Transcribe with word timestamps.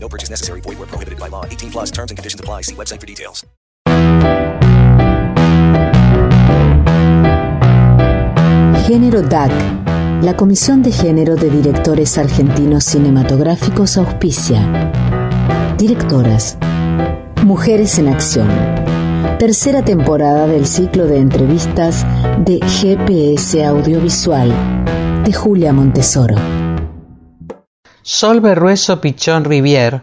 No 0.00 0.08
purchase 0.08 0.30
necessary. 0.30 0.60
Void 0.62 0.78
where 0.78 0.86
prohibited 0.86 1.18
by 1.18 1.28
law. 1.28 1.44
18 1.44 1.70
plus 1.70 1.90
terms 1.90 2.10
and 2.10 2.16
conditions 2.16 2.40
apply. 2.40 2.62
See 2.62 2.74
website 2.74 3.00
for 3.00 3.06
details. 3.06 3.44
Género 8.86 9.20
DAC. 9.20 9.52
La 10.22 10.34
Comisión 10.34 10.82
de 10.82 10.92
Género 10.92 11.36
de 11.36 11.50
Directores 11.50 12.16
Argentinos 12.16 12.84
Cinematográficos 12.84 13.98
auspicia. 13.98 14.66
Directoras. 15.76 16.56
Mujeres 17.44 17.98
en 17.98 18.08
Acción. 18.08 18.48
Tercera 19.38 19.84
temporada 19.84 20.46
del 20.46 20.66
ciclo 20.66 21.06
de 21.06 21.18
entrevistas 21.18 22.04
de 22.44 22.60
GPS 22.60 23.64
Audiovisual 23.64 24.52
de 25.24 25.32
Julia 25.32 25.72
Montesoro. 25.72 26.67
Sol 28.10 28.40
Berrueso 28.40 29.02
Pichón 29.02 29.44
Rivier, 29.44 30.00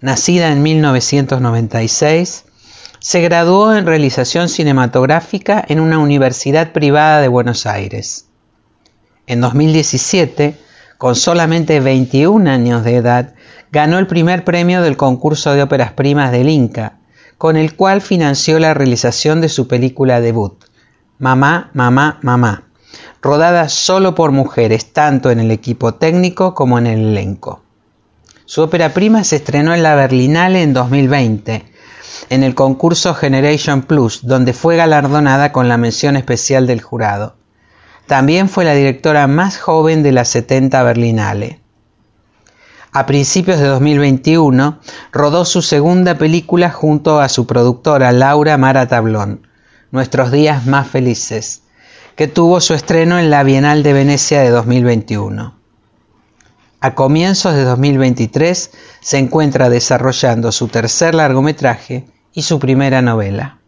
nacida 0.00 0.50
en 0.50 0.64
1996, 0.64 2.44
se 2.98 3.20
graduó 3.20 3.72
en 3.72 3.86
realización 3.86 4.48
cinematográfica 4.48 5.64
en 5.68 5.78
una 5.78 5.98
universidad 5.98 6.72
privada 6.72 7.20
de 7.20 7.28
Buenos 7.28 7.64
Aires. 7.64 8.26
En 9.28 9.40
2017, 9.40 10.56
con 10.98 11.14
solamente 11.14 11.78
21 11.78 12.50
años 12.50 12.82
de 12.82 12.96
edad, 12.96 13.34
ganó 13.70 14.00
el 14.00 14.08
primer 14.08 14.42
premio 14.42 14.82
del 14.82 14.96
concurso 14.96 15.54
de 15.54 15.62
óperas 15.62 15.92
primas 15.92 16.32
del 16.32 16.48
Inca, 16.48 16.98
con 17.38 17.56
el 17.56 17.76
cual 17.76 18.00
financió 18.00 18.58
la 18.58 18.74
realización 18.74 19.40
de 19.40 19.50
su 19.50 19.68
película 19.68 20.20
debut, 20.20 20.64
Mamá, 21.20 21.70
Mamá, 21.74 22.18
Mamá, 22.22 22.65
rodada 23.26 23.68
solo 23.68 24.14
por 24.14 24.30
mujeres, 24.30 24.92
tanto 24.92 25.30
en 25.30 25.40
el 25.40 25.50
equipo 25.50 25.94
técnico 25.94 26.54
como 26.54 26.78
en 26.78 26.86
el 26.86 27.00
elenco. 27.00 27.62
Su 28.44 28.62
ópera 28.62 28.94
prima 28.94 29.24
se 29.24 29.36
estrenó 29.36 29.74
en 29.74 29.82
la 29.82 29.96
Berlinale 29.96 30.62
en 30.62 30.72
2020, 30.72 31.64
en 32.30 32.42
el 32.42 32.54
concurso 32.54 33.14
Generation 33.14 33.82
Plus, 33.82 34.20
donde 34.24 34.52
fue 34.52 34.76
galardonada 34.76 35.52
con 35.52 35.68
la 35.68 35.76
mención 35.76 36.16
especial 36.16 36.66
del 36.66 36.80
jurado. 36.80 37.34
También 38.06 38.48
fue 38.48 38.64
la 38.64 38.74
directora 38.74 39.26
más 39.26 39.58
joven 39.58 40.04
de 40.04 40.12
la 40.12 40.24
70 40.24 40.82
Berlinale. 40.84 41.60
A 42.92 43.04
principios 43.04 43.58
de 43.58 43.66
2021 43.66 44.78
rodó 45.12 45.44
su 45.44 45.60
segunda 45.60 46.16
película 46.16 46.70
junto 46.70 47.20
a 47.20 47.28
su 47.28 47.46
productora 47.46 48.12
Laura 48.12 48.56
Mara 48.56 48.86
Tablón, 48.86 49.46
Nuestros 49.90 50.32
días 50.32 50.66
más 50.66 50.88
felices, 50.88 51.62
que 52.16 52.26
tuvo 52.26 52.62
su 52.62 52.72
estreno 52.72 53.18
en 53.18 53.28
la 53.28 53.42
Bienal 53.42 53.82
de 53.82 53.92
Venecia 53.92 54.40
de 54.40 54.48
2021. 54.48 55.54
A 56.80 56.94
comienzos 56.94 57.54
de 57.54 57.64
2023 57.64 58.70
se 59.00 59.18
encuentra 59.18 59.68
desarrollando 59.68 60.50
su 60.50 60.68
tercer 60.68 61.14
largometraje 61.14 62.06
y 62.32 62.42
su 62.42 62.58
primera 62.58 63.02
novela. 63.02 63.58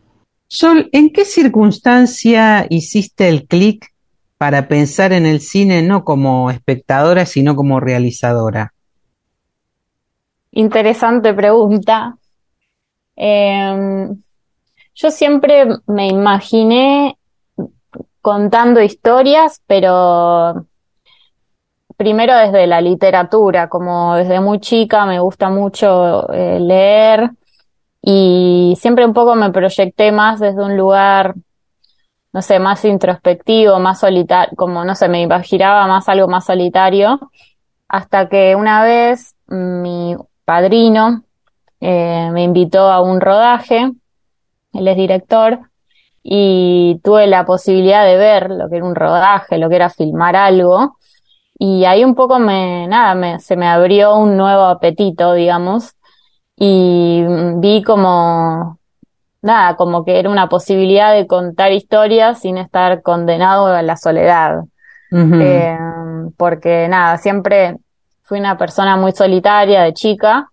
Sol, 0.46 0.88
¿en 0.92 1.10
qué 1.10 1.26
circunstancia 1.26 2.66
hiciste 2.70 3.28
el 3.28 3.46
clic 3.46 3.92
para 4.38 4.66
pensar 4.66 5.12
en 5.12 5.26
el 5.26 5.40
cine 5.40 5.82
no 5.82 6.04
como 6.04 6.50
espectadora, 6.50 7.26
sino 7.26 7.54
como 7.54 7.80
realizadora? 7.80 8.72
Interesante 10.52 11.34
pregunta. 11.34 12.16
Eh, 13.14 14.08
yo 14.94 15.10
siempre 15.10 15.66
me 15.86 16.08
imaginé 16.08 17.17
contando 18.20 18.80
historias, 18.80 19.62
pero 19.66 20.66
primero 21.96 22.36
desde 22.36 22.66
la 22.66 22.80
literatura, 22.80 23.68
como 23.68 24.14
desde 24.14 24.40
muy 24.40 24.60
chica 24.60 25.04
me 25.04 25.18
gusta 25.18 25.50
mucho 25.50 26.32
eh, 26.32 26.60
leer 26.60 27.30
y 28.00 28.74
siempre 28.78 29.04
un 29.04 29.12
poco 29.12 29.34
me 29.34 29.50
proyecté 29.50 30.12
más 30.12 30.38
desde 30.38 30.62
un 30.62 30.76
lugar, 30.76 31.34
no 32.32 32.40
sé, 32.40 32.60
más 32.60 32.84
introspectivo, 32.84 33.80
más 33.80 34.00
solitario, 34.00 34.54
como 34.56 34.84
no 34.84 34.94
sé, 34.94 35.08
me 35.08 35.20
imaginaba 35.22 35.86
más 35.86 36.08
algo 36.08 36.28
más 36.28 36.46
solitario, 36.46 37.18
hasta 37.88 38.28
que 38.28 38.54
una 38.54 38.84
vez 38.84 39.34
mi 39.48 40.16
padrino 40.44 41.24
eh, 41.80 42.30
me 42.32 42.44
invitó 42.44 42.90
a 42.90 43.00
un 43.00 43.20
rodaje, 43.20 43.90
él 44.72 44.88
es 44.88 44.96
director, 44.96 45.60
y 46.22 47.00
tuve 47.02 47.26
la 47.26 47.44
posibilidad 47.44 48.04
de 48.04 48.16
ver 48.16 48.50
lo 48.50 48.68
que 48.68 48.76
era 48.76 48.84
un 48.84 48.94
rodaje, 48.94 49.58
lo 49.58 49.68
que 49.68 49.76
era 49.76 49.90
filmar 49.90 50.36
algo, 50.36 50.96
y 51.58 51.84
ahí 51.84 52.04
un 52.04 52.14
poco 52.14 52.38
me, 52.38 52.86
nada, 52.86 53.14
me, 53.14 53.40
se 53.40 53.56
me 53.56 53.66
abrió 53.66 54.16
un 54.16 54.36
nuevo 54.36 54.64
apetito, 54.64 55.32
digamos, 55.34 55.94
y 56.56 57.24
vi 57.56 57.82
como, 57.82 58.78
nada, 59.42 59.76
como 59.76 60.04
que 60.04 60.18
era 60.18 60.30
una 60.30 60.48
posibilidad 60.48 61.14
de 61.14 61.26
contar 61.26 61.72
historias 61.72 62.40
sin 62.40 62.58
estar 62.58 63.02
condenado 63.02 63.66
a 63.66 63.82
la 63.82 63.96
soledad. 63.96 64.62
eh, 65.10 65.78
porque 66.36 66.86
nada, 66.88 67.16
siempre 67.16 67.76
fui 68.22 68.38
una 68.38 68.58
persona 68.58 68.96
muy 68.96 69.12
solitaria 69.12 69.82
de 69.82 69.94
chica, 69.94 70.50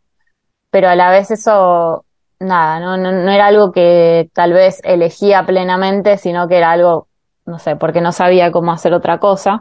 pero 0.69 0.89
a 0.89 0.95
la 0.95 1.11
vez 1.11 1.29
eso, 1.31 2.04
nada, 2.39 2.79
no, 2.79 2.97
no, 2.97 3.11
no 3.11 3.31
era 3.31 3.47
algo 3.47 3.71
que 3.71 4.29
tal 4.33 4.53
vez 4.53 4.81
elegía 4.83 5.45
plenamente, 5.45 6.17
sino 6.17 6.47
que 6.47 6.57
era 6.57 6.71
algo, 6.71 7.07
no 7.45 7.59
sé, 7.59 7.75
porque 7.75 8.01
no 8.01 8.11
sabía 8.11 8.51
cómo 8.51 8.71
hacer 8.71 8.93
otra 8.93 9.19
cosa. 9.19 9.59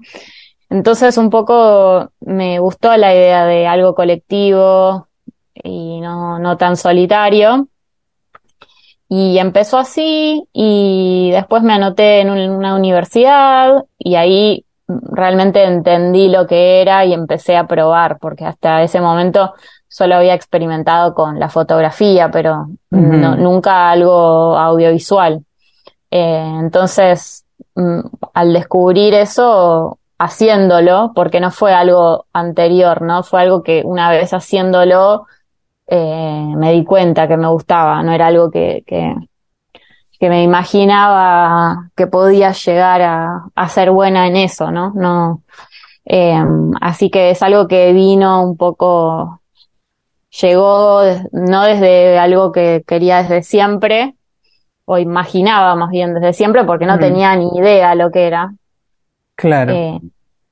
Entonces 0.70 1.18
un 1.18 1.30
poco 1.30 2.10
me 2.20 2.58
gustó 2.58 2.96
la 2.96 3.14
idea 3.14 3.46
de 3.46 3.66
algo 3.66 3.94
colectivo 3.94 5.08
y 5.54 6.00
no, 6.00 6.38
no 6.38 6.56
tan 6.56 6.76
solitario. 6.76 7.68
Y 9.08 9.38
empezó 9.38 9.78
así 9.78 10.48
y 10.52 11.30
después 11.30 11.62
me 11.62 11.74
anoté 11.74 12.20
en 12.20 12.30
una 12.30 12.74
universidad 12.74 13.84
y 13.98 14.16
ahí 14.16 14.64
realmente 14.88 15.62
entendí 15.62 16.28
lo 16.28 16.46
que 16.46 16.80
era 16.80 17.04
y 17.04 17.12
empecé 17.12 17.56
a 17.56 17.66
probar, 17.66 18.18
porque 18.18 18.44
hasta 18.44 18.82
ese 18.82 19.00
momento 19.00 19.54
solo 19.94 20.16
había 20.16 20.34
experimentado 20.34 21.14
con 21.14 21.38
la 21.38 21.48
fotografía, 21.48 22.28
pero 22.28 22.66
no, 22.90 23.36
nunca 23.36 23.92
algo 23.92 24.58
audiovisual. 24.58 25.44
Eh, 26.10 26.52
entonces, 26.58 27.46
mm, 27.76 28.00
al 28.32 28.52
descubrir 28.52 29.14
eso, 29.14 30.00
haciéndolo, 30.18 31.12
porque 31.14 31.38
no 31.38 31.52
fue 31.52 31.72
algo 31.72 32.26
anterior, 32.32 33.02
¿no? 33.02 33.22
Fue 33.22 33.42
algo 33.42 33.62
que 33.62 33.82
una 33.84 34.10
vez 34.10 34.34
haciéndolo 34.34 35.26
eh, 35.86 36.52
me 36.56 36.72
di 36.72 36.82
cuenta 36.84 37.28
que 37.28 37.36
me 37.36 37.46
gustaba, 37.46 38.02
no 38.02 38.10
era 38.10 38.26
algo 38.26 38.50
que, 38.50 38.82
que, 38.84 39.14
que 40.18 40.28
me 40.28 40.42
imaginaba 40.42 41.90
que 41.94 42.08
podía 42.08 42.50
llegar 42.50 43.00
a, 43.00 43.44
a, 43.54 43.68
ser 43.68 43.92
buena 43.92 44.26
en 44.26 44.34
eso, 44.34 44.72
¿no? 44.72 44.92
no 44.96 45.42
eh, 46.04 46.42
así 46.80 47.10
que 47.10 47.30
es 47.30 47.42
algo 47.44 47.68
que 47.68 47.92
vino 47.92 48.42
un 48.42 48.56
poco, 48.56 49.40
llegó 50.40 51.02
no 51.32 51.64
desde 51.64 52.18
algo 52.18 52.52
que 52.52 52.82
quería 52.86 53.22
desde 53.22 53.42
siempre, 53.42 54.14
o 54.84 54.98
imaginaba 54.98 55.74
más 55.76 55.90
bien 55.90 56.14
desde 56.14 56.32
siempre, 56.32 56.64
porque 56.64 56.86
no 56.86 56.96
mm. 56.96 57.00
tenía 57.00 57.36
ni 57.36 57.48
idea 57.56 57.94
lo 57.94 58.10
que 58.10 58.26
era. 58.26 58.54
Claro. 59.34 59.72
Eh, 59.72 60.00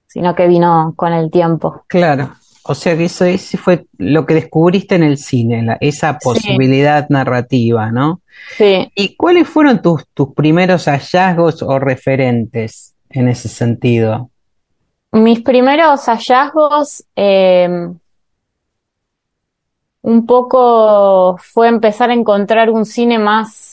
sino 0.06 0.35
que 0.35 0.47
vino 0.47 0.93
con 0.97 1.12
el 1.12 1.31
tiempo. 1.31 1.85
Claro. 1.89 2.33
O 2.65 2.75
sea 2.75 2.97
que 2.97 3.05
eso, 3.05 3.25
fue 3.59 3.87
lo 3.99 4.25
que 4.25 4.35
descubriste 4.35 4.95
en 4.95 5.03
el 5.03 5.19
cine, 5.19 5.62
la, 5.62 5.79
esa 5.81 6.19
posibilidad 6.19 7.09
sí. 7.09 7.12
narrativa, 7.12 7.91
¿no? 7.91 8.21
Sí. 8.56 8.89
¿Y 8.95 9.17
cuáles 9.17 9.49
fueron 9.49 9.83
tus, 9.83 10.06
tus 10.15 10.33
primeros 10.33 10.85
hallazgos 10.85 11.62
o 11.62 11.79
referentes 11.81 12.95
en 13.11 13.29
ese 13.29 13.49
sentido? 13.49 14.31
Mis 15.11 15.41
primeros 15.41 16.06
hallazgos 16.06 17.05
eh, 17.17 17.69
un 20.03 20.27
poco 20.27 21.37
fue 21.39 21.69
empezar 21.69 22.11
a 22.11 22.15
encontrar 22.15 22.71
un 22.71 22.85
cine 22.85 23.19
más 23.19 23.73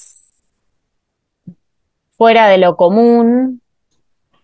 fuera 2.18 2.48
de 2.48 2.58
lo 2.60 2.76
común, 2.76 3.62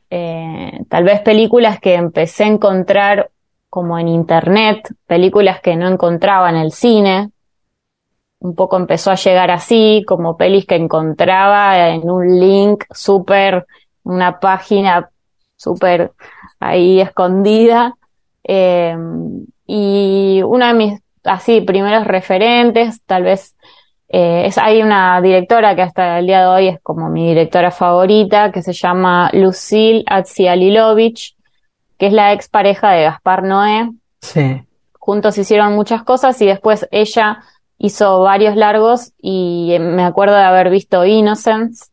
eh, 0.10 0.80
tal 0.90 1.04
vez 1.04 1.22
películas 1.22 1.80
que 1.80 1.96
empecé 1.96 2.46
a 2.46 2.48
encontrar 2.48 3.32
como 3.70 4.00
en 4.00 4.08
internet, 4.08 4.94
películas 5.06 5.60
que 5.62 5.76
no 5.76 5.88
encontraba 5.88 6.50
en 6.50 6.56
el 6.58 6.72
cine. 6.72 7.32
un 8.40 8.56
poco 8.56 8.78
empezó 8.78 9.12
a 9.12 9.16
llegar 9.16 9.50
así, 9.50 10.04
como 10.08 10.38
pelis 10.38 10.66
que 10.68 10.76
encontraba 10.76 11.90
en 11.90 12.10
un 12.10 12.40
link 12.40 12.84
súper, 12.92 13.66
una 14.04 14.40
página 14.40 15.10
súper 15.56 16.12
ahí 16.60 17.02
escondida. 17.02 17.96
Eh, 18.44 18.96
y 19.66 20.42
uno 20.44 20.68
de 20.68 20.74
mis 20.74 21.02
así 21.26 21.62
primeros 21.62 22.06
referentes, 22.06 23.02
tal 23.06 23.24
vez 23.24 23.56
eh, 24.08 24.46
es, 24.46 24.58
hay 24.58 24.82
una 24.82 25.20
directora 25.22 25.76
que 25.76 25.82
hasta 25.82 26.20
el 26.20 26.28
día 26.28 26.42
de 26.42 26.48
hoy 26.48 26.68
es 26.68 26.80
como 26.82 27.10
mi 27.10 27.28
directora 27.28 27.72
favorita, 27.72 28.52
que 28.52 28.62
se 28.62 28.74
llama 28.74 29.30
Lucille 29.34 30.04
Atsialilovich, 30.08 31.36
que 31.98 32.08
es 32.08 32.14
la 32.14 32.34
expareja 32.34 32.92
de 32.92 33.04
Gaspar 33.04 33.44
Noé. 33.44 33.92
Sí. 34.22 34.62
Juntos 35.00 35.38
hicieron 35.38 35.74
muchas 35.74 36.04
cosas 36.04 36.42
y 36.42 36.46
después 36.46 36.88
ella 36.92 37.40
hizo 37.78 38.22
varios 38.22 38.56
largos 38.56 39.14
y 39.22 39.76
me 39.80 40.04
acuerdo 40.04 40.36
de 40.36 40.44
haber 40.44 40.70
visto 40.70 41.06
Innocence, 41.06 41.88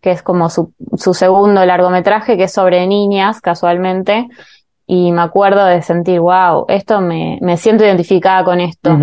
que 0.00 0.10
es 0.10 0.22
como 0.22 0.50
su, 0.50 0.72
su 0.96 1.14
segundo 1.14 1.64
largometraje, 1.64 2.36
que 2.36 2.44
es 2.44 2.52
sobre 2.52 2.86
niñas, 2.86 3.40
casualmente, 3.40 4.28
y 4.90 5.12
me 5.12 5.20
acuerdo 5.20 5.66
de 5.66 5.82
sentir, 5.82 6.18
wow, 6.18 6.64
esto 6.66 7.02
me, 7.02 7.38
me 7.42 7.58
siento 7.58 7.84
identificada 7.84 8.42
con 8.42 8.58
esto. 8.58 8.96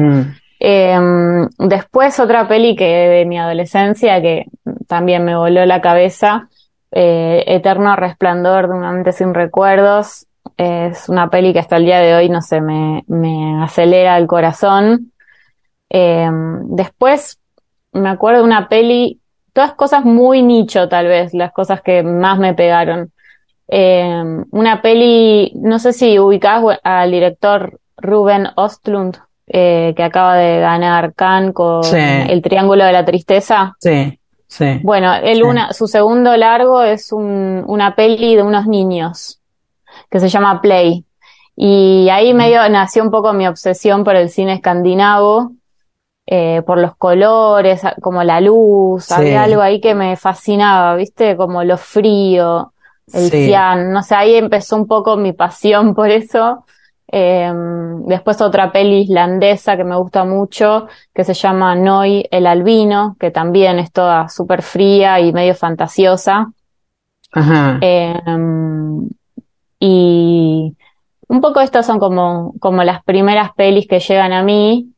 Em, 0.60 1.48
después 1.60 2.20
otra 2.20 2.48
peli 2.48 2.76
que 2.76 2.86
de 2.86 3.26
mi 3.26 3.38
adolescencia 3.38 4.20
que 4.20 4.46
también 4.88 5.24
me 5.24 5.38
voló 5.38 5.64
la 5.68 5.82
cabeza, 5.82 6.50
eh, 6.92 7.44
Eterno 7.46 7.96
Resplandor 7.96 8.68
de 8.68 8.74
una 8.74 8.92
mente 8.92 9.12
sin 9.12 9.36
recuerdos. 9.36 10.26
Es 10.58 11.08
una 11.08 11.30
peli 11.30 11.54
que 11.54 11.60
hasta 11.60 11.78
el 11.78 11.86
día 11.86 12.00
de 12.00 12.16
hoy, 12.16 12.30
no 12.30 12.42
sé, 12.42 12.62
me, 12.62 13.04
me 13.08 13.62
acelera 13.64 14.18
el 14.18 14.26
corazón. 14.26 15.12
Em, 15.88 16.66
después 16.70 17.40
me 17.92 18.10
acuerdo 18.10 18.40
de 18.40 18.46
una 18.46 18.70
peli, 18.70 19.22
todas 19.54 19.74
cosas 19.74 20.04
muy 20.04 20.42
nicho 20.42 20.90
tal 20.90 21.06
vez, 21.06 21.32
las 21.36 21.52
cosas 21.52 21.82
que 21.82 22.02
más 22.02 22.40
me 22.40 22.56
pegaron. 22.56 23.12
Em, 23.68 24.46
una 24.52 24.82
peli, 24.82 25.52
no 25.56 25.80
sé 25.80 25.94
si 25.94 26.20
ubicás 26.20 26.64
al 26.84 27.12
director 27.12 27.80
Ruben 27.98 28.48
Ostlund, 28.56 29.18
eh, 29.48 29.94
que 29.96 30.04
acaba 30.04 30.36
de 30.36 30.60
ganar 30.60 31.14
Cannes 31.14 31.54
con 31.54 31.84
El 31.96 32.42
Triángulo 32.42 32.86
de 32.86 32.94
la 32.94 33.06
Tristeza. 33.06 33.76
Sí, 33.80 34.20
sí. 34.48 34.80
Bueno, 34.84 35.14
él 35.16 35.44
una, 35.44 35.74
su 35.74 35.88
segundo 35.88 36.36
largo 36.38 36.84
es 36.84 37.12
un, 37.12 37.64
una 37.68 37.96
peli 37.96 38.36
de 38.36 38.44
unos 38.44 38.68
niños 38.68 39.40
que 40.10 40.20
se 40.20 40.30
llama 40.30 40.62
Play. 40.62 41.06
Y 41.56 42.10
ahí 42.10 42.34
mm. 42.34 42.38
medio 42.38 42.70
nació 42.70 43.04
un 43.04 43.12
poco 43.12 43.34
mi 43.34 43.48
obsesión 43.48 44.04
por 44.04 44.16
el 44.16 44.30
cine 44.30 44.54
escandinavo, 44.54 45.54
eh, 46.28 46.64
por 46.66 46.80
los 46.80 46.96
colores, 46.96 47.82
como 48.02 48.24
la 48.24 48.42
luz, 48.42 49.12
había 49.12 49.44
algo 49.44 49.62
ahí 49.62 49.80
que 49.80 49.94
me 49.94 50.16
fascinaba, 50.18 50.96
¿viste? 50.96 51.38
Como 51.38 51.64
lo 51.64 51.78
frío, 51.78 52.74
el 53.14 53.30
cian, 53.30 53.92
no 53.92 54.02
sé, 54.02 54.16
ahí 54.16 54.36
empezó 54.36 54.76
un 54.76 54.88
poco 54.88 55.18
mi 55.18 55.34
pasión 55.34 55.94
por 55.94 56.10
eso. 56.10 56.66
Eh, 57.12 57.52
después 58.08 58.42
otra 58.42 58.72
peli 58.72 59.02
islandesa 59.02 59.78
que 59.78 59.84
me 59.84 59.96
gusta 59.96 60.26
mucho, 60.26 60.88
que 61.14 61.24
se 61.24 61.34
llama 61.34 61.76
Noi 61.76 62.28
el 62.32 62.48
albino, 62.48 63.16
que 63.20 63.32
también 63.32 63.80
es 63.80 63.92
toda 63.92 64.28
súper 64.28 64.64
fría 64.64 65.20
y 65.20 65.32
medio 65.32 65.54
fantasiosa. 65.56 66.52
Ajá. 67.32 67.78
Eh, 67.82 68.22
y 69.80 70.76
un 71.28 71.42
poco 71.42 71.62
estas 71.62 71.86
son 71.86 72.00
como, 72.00 72.54
como 72.60 72.84
las 72.84 73.04
primeras 73.04 73.54
pelis 73.54 73.88
que 73.88 74.00
llegan 74.00 74.34
a 74.34 74.44
mí. 74.44 74.92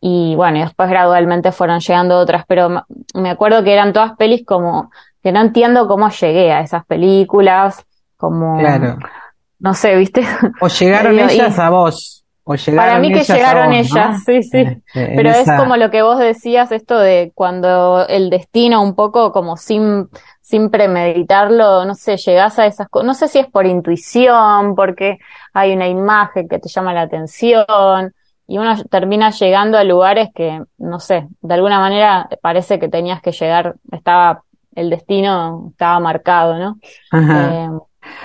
Y 0.00 0.34
bueno, 0.36 0.58
y 0.58 0.60
después 0.60 0.88
gradualmente 0.88 1.52
fueron 1.52 1.80
llegando 1.80 2.18
otras, 2.18 2.44
pero 2.46 2.84
me 3.14 3.30
acuerdo 3.30 3.64
que 3.64 3.72
eran 3.72 3.92
todas 3.92 4.12
pelis 4.16 4.44
como 4.44 4.90
que 5.26 5.32
no 5.32 5.40
entiendo 5.40 5.88
cómo 5.88 6.08
llegué 6.08 6.52
a 6.52 6.60
esas 6.60 6.86
películas, 6.86 7.84
como 8.16 8.58
claro 8.60 8.96
no 9.58 9.74
sé, 9.74 9.96
¿viste? 9.96 10.22
O 10.60 10.68
llegaron 10.68 11.18
ellas 11.18 11.58
a 11.58 11.68
vos. 11.70 12.24
O 12.44 12.54
para 12.76 13.00
mí 13.00 13.12
que 13.12 13.24
llegaron 13.24 13.72
ellas, 13.72 14.22
sí, 14.24 14.40
sí. 14.44 14.58
Este, 14.58 14.82
Pero 14.94 15.30
es 15.30 15.50
como 15.56 15.76
lo 15.76 15.90
que 15.90 16.02
vos 16.02 16.16
decías, 16.20 16.70
esto 16.70 16.96
de 16.96 17.32
cuando 17.34 18.06
el 18.06 18.30
destino 18.30 18.84
un 18.84 18.94
poco 18.94 19.32
como 19.32 19.56
sin, 19.56 20.08
sin 20.42 20.70
premeditarlo, 20.70 21.84
no 21.84 21.96
sé, 21.96 22.16
llegás 22.16 22.60
a 22.60 22.66
esas 22.66 22.88
cosas, 22.88 23.06
no 23.06 23.14
sé 23.14 23.26
si 23.26 23.40
es 23.40 23.48
por 23.48 23.66
intuición, 23.66 24.76
porque 24.76 25.18
hay 25.54 25.72
una 25.72 25.88
imagen 25.88 26.48
que 26.48 26.60
te 26.60 26.68
llama 26.68 26.94
la 26.94 27.02
atención, 27.02 28.14
y 28.48 28.58
uno 28.58 28.76
termina 28.84 29.30
llegando 29.30 29.76
a 29.76 29.84
lugares 29.84 30.28
que, 30.32 30.62
no 30.78 31.00
sé, 31.00 31.26
de 31.40 31.54
alguna 31.54 31.80
manera 31.80 32.28
parece 32.40 32.78
que 32.78 32.88
tenías 32.88 33.20
que 33.20 33.32
llegar, 33.32 33.74
estaba, 33.90 34.44
el 34.76 34.90
destino 34.90 35.70
estaba 35.72 35.98
marcado, 35.98 36.58
¿no? 36.58 36.78
Eh, 37.12 37.68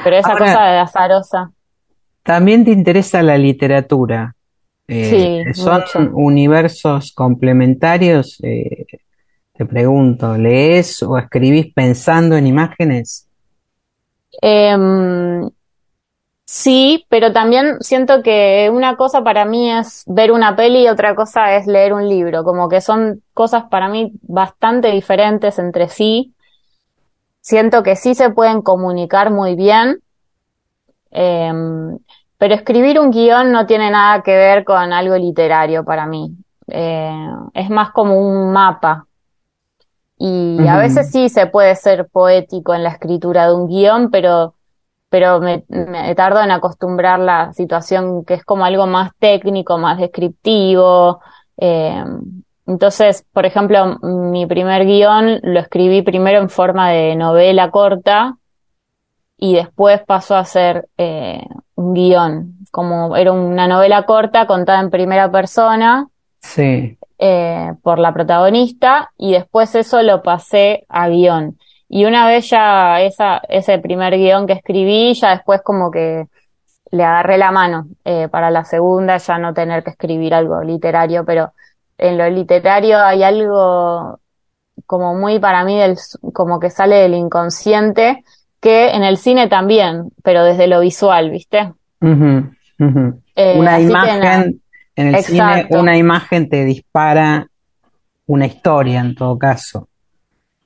pero 0.04 0.16
esa 0.18 0.38
cosa 0.38 0.64
de 0.66 0.80
azarosa. 0.80 1.52
También 2.22 2.64
te 2.64 2.72
interesa 2.72 3.24
la 3.24 3.38
literatura. 3.38 4.36
Eh, 4.88 5.46
sí, 5.54 5.54
¿Son 5.54 6.12
universos 6.14 7.14
complementarios? 7.14 8.38
Eh, 8.44 8.86
te 9.54 9.66
pregunto, 9.66 10.38
¿lees 10.38 11.02
o 11.02 11.18
escribís 11.18 11.74
pensando 11.74 12.36
en 12.36 12.48
imágenes? 12.48 13.28
Em, 14.42 15.50
sí, 16.44 17.06
pero 17.10 17.32
también 17.32 17.78
siento 17.80 18.22
que 18.22 18.70
una 18.74 18.98
cosa 18.98 19.24
para 19.24 19.46
mí 19.46 19.72
es 19.72 20.04
ver 20.06 20.34
una 20.34 20.56
peli 20.56 20.84
y 20.84 20.88
otra 20.90 21.16
cosa 21.16 21.56
es 21.56 21.66
leer 21.66 21.94
un 21.94 22.10
libro, 22.10 22.44
como 22.44 22.68
que 22.68 22.82
son 22.82 23.24
cosas 23.34 23.64
para 23.72 23.88
mí 23.88 24.12
bastante 24.22 24.90
diferentes 24.92 25.58
entre 25.58 25.88
sí 25.88 26.34
siento 27.42 27.84
que 27.84 27.96
sí 27.96 28.16
se 28.16 28.30
pueden 28.30 28.62
comunicar 28.62 29.32
muy 29.32 29.56
bien, 29.56 30.02
em, 31.12 31.98
pero 32.38 32.56
escribir 32.56 33.00
un 33.00 33.12
guion 33.12 33.52
no 33.52 33.66
tiene 33.66 33.92
nada 33.92 34.22
que 34.24 34.36
ver 34.36 34.64
con 34.64 34.94
algo 34.94 35.18
literario 35.18 35.84
para 35.84 36.06
mí. 36.06 36.32
Eh, 36.68 37.28
es 37.54 37.70
más 37.70 37.92
como 37.92 38.18
un 38.18 38.52
mapa. 38.52 39.06
Y 40.18 40.68
a 40.68 40.78
veces 40.78 41.12
sí 41.12 41.30
se 41.30 41.48
puede 41.48 41.76
ser 41.76 42.08
poético 42.08 42.76
en 42.76 42.84
la 42.84 42.90
escritura 42.90 43.48
de 43.48 43.56
un 43.56 43.68
guion, 43.68 44.12
pero, 44.12 44.54
pero 45.10 45.42
me, 45.42 45.66
me 45.68 46.14
tardo 46.14 46.42
en 46.42 46.52
acostumbrar 46.52 47.20
la 47.20 47.54
situación 47.54 48.24
que 48.24 48.36
es 48.36 48.46
como 48.46 48.64
algo 48.64 48.86
más 48.86 49.12
técnico, 49.18 49.80
más 49.80 49.98
descriptivo. 49.98 51.22
Eh, 51.58 52.04
entonces, 52.68 53.26
por 53.34 53.46
ejemplo, 53.46 53.98
mi 54.02 54.46
primer 54.46 54.86
guion 54.86 55.40
lo 55.44 55.60
escribí 55.60 56.02
primero 56.02 56.40
en 56.40 56.50
forma 56.50 56.92
de 56.92 57.16
novela 57.16 57.72
corta 57.72 58.38
y 59.38 59.56
después 59.56 60.02
pasó 60.06 60.36
a 60.36 60.46
ser 60.46 60.88
eh, 60.98 61.44
un 61.76 61.94
guion, 61.94 62.58
como 62.72 63.16
era 63.18 63.32
una 63.32 63.68
novela 63.68 64.04
corta 64.04 64.46
contada 64.46 64.80
en 64.80 64.92
primera 64.92 65.32
persona 65.32 66.08
sí. 66.40 66.98
Eh, 67.18 67.74
por 67.84 68.00
la 68.00 68.14
protagonista 68.14 69.12
y 69.18 69.34
después 69.34 69.74
eso 69.76 70.02
lo 70.04 70.22
pasé 70.22 70.86
a 70.90 71.10
guion. 71.10 71.58
Y 71.90 72.06
una 72.06 72.26
vez 72.26 72.50
ya 72.50 73.02
esa, 73.02 73.42
ese 73.50 73.80
primer 73.80 74.18
guion 74.18 74.48
que 74.48 74.54
escribí, 74.54 75.14
ya 75.14 75.32
después 75.32 75.62
como 75.62 75.92
que 75.92 76.28
le 76.92 77.04
agarré 77.04 77.38
la 77.38 77.52
mano 77.52 77.88
eh, 78.06 78.28
para 78.30 78.52
la 78.52 78.64
segunda, 78.64 79.18
ya 79.18 79.38
no 79.38 79.54
tener 79.54 79.84
que 79.84 79.92
escribir 79.92 80.34
algo 80.34 80.62
literario, 80.62 81.26
pero 81.26 81.54
en 82.02 82.18
lo 82.18 82.30
literario 82.30 82.98
hay 82.98 83.24
algo 83.24 84.20
como 84.86 85.16
muy 85.16 85.40
para 85.40 85.64
mí 85.64 85.80
del, 85.80 85.96
como 86.34 86.60
que 86.60 86.70
sale 86.70 86.96
del 86.96 87.14
inconsciente, 87.14 88.24
que 88.60 88.90
en 88.90 89.04
el 89.04 89.18
cine 89.18 89.48
también, 89.48 90.12
pero 90.24 90.44
desde 90.44 90.68
lo 90.68 90.82
visual, 90.82 91.30
¿viste? 91.30 91.72
Eh, 92.02 93.60
una 93.60 93.80
imagen, 93.80 94.62
en, 94.96 95.16
el 95.16 95.24
cine, 95.24 95.68
una 95.70 95.96
imagen 95.96 96.50
te 96.50 96.66
dispara 96.66 97.48
una 98.26 98.48
historia 98.48 99.00
en 99.00 99.16
todo 99.16 99.38
caso. 99.38 99.88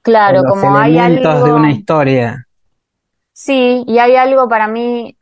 Claro, 0.01 0.43
como 0.47 0.77
hay 0.77 0.97
algo... 0.97 1.45
de 1.45 1.53
una 1.53 1.71
historia. 1.71 2.47
Sí, 3.33 3.83
y 3.85 3.99
hay 3.99 4.15
algo 4.15 4.47
para 4.47 4.67
mí 4.67 5.17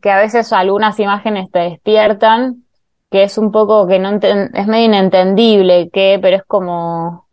que 0.00 0.10
a 0.10 0.18
veces 0.18 0.52
algunas 0.52 1.00
imágenes 1.00 1.50
te 1.50 1.58
despiertan 1.58 2.64
que 3.10 3.24
es 3.24 3.38
un 3.38 3.50
poco 3.52 3.86
que 3.86 3.98
no 3.98 4.18
es 4.20 4.66
medio 4.66 4.86
inentendible 4.86 5.90
que, 5.90 6.18
pero 6.22 6.36
es 6.36 6.44
como, 6.44 7.26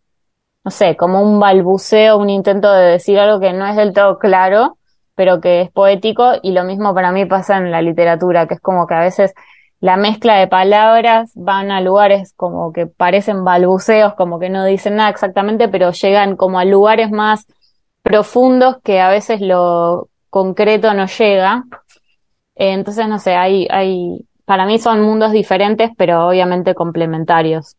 no 0.64 0.72
sé, 0.72 0.98
como 0.98 1.22
un 1.22 1.40
balbuceo, 1.40 2.18
un 2.18 2.30
intento 2.30 2.72
de 2.74 2.92
decir 2.92 3.20
algo 3.20 3.40
que 3.40 3.54
no 3.54 3.68
es 3.68 3.76
del 3.76 3.94
todo 3.94 4.18
claro, 4.20 4.78
pero 5.16 5.42
que 5.42 5.62
es 5.62 5.72
poético 5.72 6.34
y 6.42 6.52
lo 6.52 6.64
mismo 6.64 6.94
para 6.94 7.12
mí 7.12 7.26
pasa 7.26 7.58
en 7.58 7.72
la 7.72 7.82
literatura, 7.82 8.48
que 8.48 8.56
es 8.56 8.62
como 8.62 8.88
que 8.88 8.96
a 8.96 9.00
veces 9.00 9.34
la 9.80 9.98
mezcla 9.98 10.38
de 10.38 10.48
palabras 10.48 11.32
van 11.36 11.72
a 11.72 11.82
lugares 11.82 12.34
como 12.36 12.74
que 12.74 12.88
parecen 12.88 13.44
balbuceos, 13.44 14.16
como 14.16 14.40
que 14.40 14.50
no 14.50 14.66
dicen 14.66 14.96
nada 14.96 15.10
exactamente, 15.10 15.70
pero 15.70 15.92
llegan 15.92 16.36
como 16.36 16.60
a 16.60 16.66
lugares 16.66 17.12
más 17.12 17.46
profundos 18.02 18.78
que 18.84 19.00
a 19.00 19.10
veces 19.10 19.42
lo 19.42 20.10
concreto 20.30 20.94
no 20.94 21.06
llega. 21.06 21.64
Entonces, 22.56 23.08
no 23.08 23.20
sé, 23.20 23.36
hay, 23.36 23.68
hay, 23.70 24.27
para 24.48 24.66
mí 24.66 24.80
son 24.80 25.02
mundos 25.02 25.34
diferentes, 25.34 25.92
pero 25.98 26.30
obviamente 26.30 26.74
complementarios. 26.74 27.76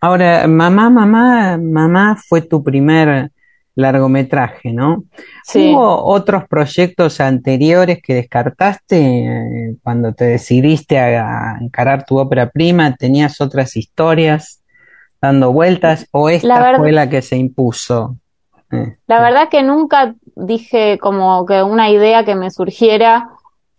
Ahora, 0.00 0.48
mamá, 0.48 0.88
mamá, 0.88 1.58
mamá 1.58 2.16
fue 2.26 2.40
tu 2.40 2.64
primer 2.64 3.30
largometraje, 3.74 4.72
¿no? 4.72 5.04
Sí. 5.44 5.74
¿Hubo 5.74 6.04
otros 6.04 6.48
proyectos 6.48 7.20
anteriores 7.20 8.00
que 8.02 8.14
descartaste 8.14 9.26
eh, 9.26 9.76
cuando 9.82 10.14
te 10.14 10.24
decidiste 10.24 10.98
a, 10.98 11.52
a 11.52 11.58
encarar 11.60 12.06
tu 12.06 12.18
ópera 12.18 12.48
prima? 12.48 12.96
¿Tenías 12.96 13.42
otras 13.42 13.76
historias 13.76 14.62
dando 15.20 15.52
vueltas 15.52 16.06
o 16.12 16.30
esta 16.30 16.72
La 16.72 16.78
fue 16.78 16.92
la 16.92 17.10
que 17.10 17.20
se 17.20 17.36
impuso? 17.36 18.16
Eh, 18.72 18.96
La 19.06 19.20
verdad 19.20 19.50
que 19.50 19.62
nunca 19.62 20.14
dije 20.34 20.98
como 20.98 21.44
que 21.44 21.62
una 21.62 21.90
idea 21.90 22.24
que 22.24 22.34
me 22.34 22.50
surgiera 22.50 23.28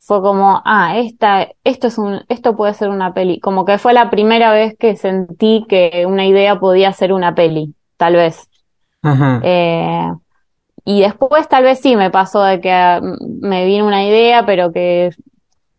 fue 0.09 0.21
como, 0.23 0.61
ah, 0.65 0.97
esta, 0.97 1.49
esto 1.63 1.87
es 1.87 1.99
un, 1.99 2.21
esto 2.29 2.57
puede 2.57 2.73
ser 2.73 2.89
una 2.89 3.13
peli. 3.13 3.39
Como 3.39 3.63
que 3.65 3.77
fue 3.77 3.93
la 3.93 4.09
primera 4.09 4.51
vez 4.51 4.75
que 4.79 4.97
sentí 4.97 5.65
que 5.69 6.05
una 6.07 6.25
idea 6.25 6.59
podía 6.59 6.91
ser 6.93 7.13
una 7.13 7.35
peli, 7.35 7.75
tal 7.97 8.15
vez. 8.15 8.49
Ajá. 9.03 9.39
Eh, 9.43 10.11
y 10.85 11.01
después 11.01 11.47
tal 11.49 11.63
vez 11.63 11.79
sí 11.81 11.95
me 11.95 12.11
pasó 12.11 12.43
de 12.43 12.61
que 12.61 12.71
ah, 12.71 12.97
m- 12.97 13.17
me 13.41 13.65
vino 13.65 13.85
una 13.87 14.03
idea, 14.05 14.45
pero 14.45 14.71
que, 14.71 15.11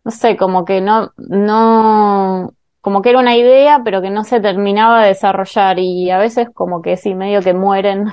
no 0.05 0.11
sé, 0.11 0.37
como 0.37 0.65
que 0.65 0.81
no, 0.81 1.11
no, 1.17 2.53
como 2.81 3.01
que 3.01 3.11
era 3.11 3.19
una 3.19 3.37
idea, 3.37 3.81
pero 3.85 4.01
que 4.01 4.09
no 4.11 4.23
se 4.25 4.41
terminaba 4.41 5.01
de 5.03 5.09
desarrollar 5.09 5.79
y 5.79 6.11
a 6.11 6.19
veces 6.19 6.49
como 6.53 6.81
que 6.81 6.97
sí, 6.97 7.15
medio 7.15 7.41
que 7.41 7.53
mueren 7.53 8.07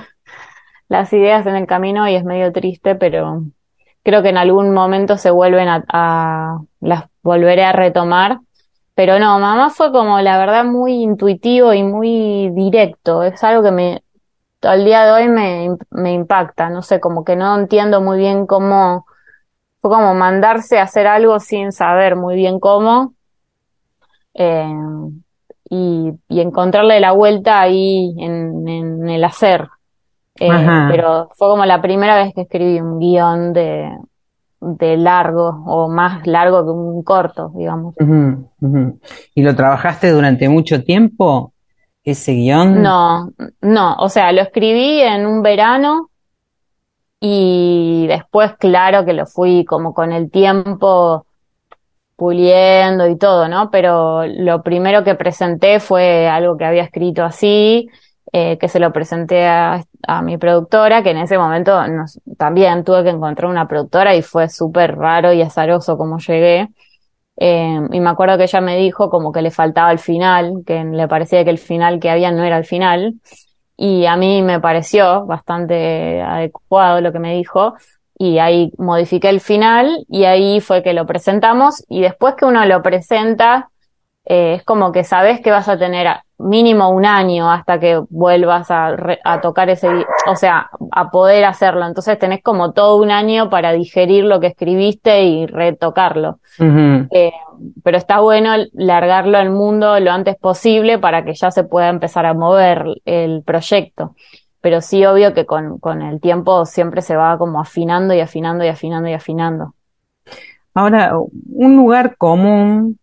las 0.89 1.13
ideas 1.13 1.45
en 1.47 1.55
el 1.55 1.67
camino 1.67 2.07
y 2.09 2.15
es 2.15 2.23
medio 2.25 2.51
triste, 2.51 2.95
pero 2.95 3.43
creo 4.03 4.21
que 4.23 4.29
en 4.29 4.37
algún 4.37 4.73
momento 4.73 5.17
se 5.17 5.31
vuelven 5.31 5.67
a, 5.69 5.83
a- 5.89 6.59
las 6.81 7.05
volveré 7.23 7.63
a 7.65 7.71
retomar. 7.73 8.39
Pero 8.95 9.19
no, 9.19 9.39
mamá 9.39 9.69
fue 9.69 9.91
como 9.91 10.19
la 10.21 10.37
verdad 10.37 10.65
muy 10.65 10.93
intuitivo 11.03 11.73
y 11.73 11.83
muy 11.83 12.49
directo. 12.51 13.23
Es 13.23 13.43
algo 13.43 13.63
que 13.63 13.71
me, 13.71 14.03
al 14.63 14.85
día 14.85 15.05
de 15.05 15.11
hoy 15.13 15.29
me, 15.29 15.77
me 15.91 16.13
impacta. 16.13 16.69
No 16.69 16.81
sé, 16.83 16.99
como 17.01 17.23
que 17.25 17.35
no 17.37 17.57
entiendo 17.59 18.01
muy 18.01 18.17
bien 18.19 18.47
cómo, 18.47 19.05
fue 19.81 19.91
como 19.91 20.15
mandarse 20.15 20.79
a 20.79 20.83
hacer 20.83 21.07
algo 21.07 21.39
sin 21.41 21.71
saber 21.73 22.15
muy 22.17 22.35
bien 22.35 22.59
cómo. 22.59 23.15
eh, 24.33 24.65
y, 25.69 26.11
y 26.27 26.41
encontrarle 26.41 26.99
la 26.99 27.11
vuelta 27.11 27.61
ahí 27.61 28.15
en, 28.19 28.67
en 28.67 29.09
el 29.09 29.23
hacer. 29.23 29.67
Eh, 30.39 30.87
pero 30.89 31.29
fue 31.35 31.49
como 31.49 31.65
la 31.65 31.81
primera 31.81 32.17
vez 32.17 32.33
que 32.33 32.41
escribí 32.41 32.79
un 32.79 32.99
guion 32.99 33.53
de, 33.53 33.89
de 34.61 34.97
largo 34.97 35.63
o 35.65 35.89
más 35.89 36.25
largo 36.27 36.63
que 36.63 36.71
un 36.71 37.03
corto, 37.03 37.51
digamos. 37.55 37.95
¿Y 39.35 39.43
lo 39.43 39.55
trabajaste 39.55 40.11
durante 40.11 40.49
mucho 40.49 40.83
tiempo, 40.83 41.53
ese 42.03 42.33
guion? 42.33 42.81
No, 42.81 43.31
no, 43.61 43.95
o 43.95 44.09
sea, 44.09 44.31
lo 44.31 44.41
escribí 44.41 45.01
en 45.01 45.25
un 45.25 45.41
verano 45.41 46.09
y 47.19 48.05
después, 48.07 48.53
claro 48.57 49.05
que 49.05 49.13
lo 49.13 49.25
fui 49.25 49.65
como 49.65 49.93
con 49.93 50.11
el 50.11 50.31
tiempo 50.31 51.25
puliendo 52.15 53.07
y 53.07 53.17
todo, 53.17 53.47
¿no? 53.47 53.71
Pero 53.71 54.25
lo 54.25 54.61
primero 54.61 55.03
que 55.03 55.15
presenté 55.15 55.79
fue 55.79 56.27
algo 56.27 56.57
que 56.57 56.65
había 56.65 56.83
escrito 56.83 57.23
así, 57.23 57.89
eh, 58.31 58.57
que 58.57 58.67
se 58.67 58.79
lo 58.79 58.91
presenté 58.91 59.47
a, 59.47 59.81
a 60.07 60.21
mi 60.21 60.37
productora, 60.37 61.03
que 61.03 61.11
en 61.11 61.17
ese 61.17 61.37
momento 61.37 61.79
también 62.37 62.83
tuve 62.83 63.03
que 63.03 63.09
encontrar 63.09 63.49
una 63.49 63.67
productora 63.67 64.15
y 64.15 64.21
fue 64.21 64.49
súper 64.49 64.95
raro 64.97 65.33
y 65.33 65.41
azaroso 65.41 65.97
como 65.97 66.19
llegué. 66.19 66.69
Eh, 67.37 67.79
y 67.91 67.99
me 68.01 68.09
acuerdo 68.09 68.37
que 68.37 68.43
ella 68.43 68.61
me 68.61 68.77
dijo 68.77 69.09
como 69.09 69.31
que 69.31 69.41
le 69.41 69.51
faltaba 69.51 69.91
el 69.91 69.99
final, 69.99 70.63
que 70.65 70.83
le 70.83 71.07
parecía 71.07 71.43
que 71.43 71.49
el 71.49 71.57
final 71.57 71.99
que 71.99 72.09
había 72.09 72.31
no 72.31 72.43
era 72.43 72.57
el 72.57 72.65
final. 72.65 73.15
Y 73.77 74.05
a 74.05 74.17
mí 74.17 74.41
me 74.41 74.59
pareció 74.59 75.25
bastante 75.25 76.21
adecuado 76.21 77.01
lo 77.01 77.13
que 77.13 77.19
me 77.19 77.35
dijo. 77.35 77.75
Y 78.17 78.39
ahí 78.39 78.73
modifiqué 78.77 79.29
el 79.29 79.39
final 79.39 80.05
y 80.09 80.25
ahí 80.25 80.59
fue 80.59 80.83
que 80.83 80.93
lo 80.93 81.05
presentamos. 81.05 81.85
Y 81.87 82.01
después 82.01 82.35
que 82.35 82.45
uno 82.45 82.65
lo 82.65 82.81
presenta, 82.81 83.69
eh, 84.29 84.53
es 84.53 84.63
como 84.63 84.93
que 84.93 85.03
sabes 85.03 85.41
que 85.41 85.51
vas 85.51 85.67
a 85.67 85.77
tener 85.77 86.07
mínimo 86.37 86.89
un 86.89 87.05
año 87.05 87.51
hasta 87.51 87.79
que 87.81 88.01
vuelvas 88.09 88.71
a, 88.71 88.95
re- 88.95 89.19
a 89.25 89.41
tocar 89.41 89.69
ese, 89.69 89.89
o 90.27 90.35
sea, 90.37 90.69
a 90.91 91.09
poder 91.09 91.43
hacerlo. 91.43 91.85
Entonces 91.85 92.17
tenés 92.17 92.41
como 92.41 92.71
todo 92.71 92.95
un 93.01 93.11
año 93.11 93.49
para 93.49 93.73
digerir 93.73 94.23
lo 94.23 94.39
que 94.39 94.47
escribiste 94.47 95.23
y 95.23 95.47
retocarlo. 95.47 96.39
Eh, 97.11 97.33
pero 97.83 97.97
está 97.97 98.21
bueno 98.21 98.51
largarlo 98.73 99.37
al 99.37 99.49
mundo 99.49 99.99
lo 99.99 100.11
antes 100.11 100.37
posible 100.37 100.97
para 100.99 101.25
que 101.25 101.33
ya 101.33 101.51
se 101.51 101.65
pueda 101.65 101.89
empezar 101.89 102.25
a 102.25 102.33
mover 102.33 102.85
el 103.03 103.43
proyecto. 103.43 104.15
Pero 104.61 104.79
sí, 104.81 105.05
obvio 105.05 105.33
que 105.33 105.45
con, 105.45 105.79
con 105.79 106.01
el 106.01 106.21
tiempo 106.21 106.65
siempre 106.65 107.01
se 107.01 107.15
va 107.15 107.37
como 107.37 107.59
afinando 107.59 108.13
y 108.13 108.19
afinando 108.21 108.63
y 108.63 108.67
afinando 108.67 109.09
y 109.09 109.13
afinando. 109.13 109.73
Ahora, 110.73 111.13
un 111.17 111.75
lugar 111.75 112.15
común 112.15 112.99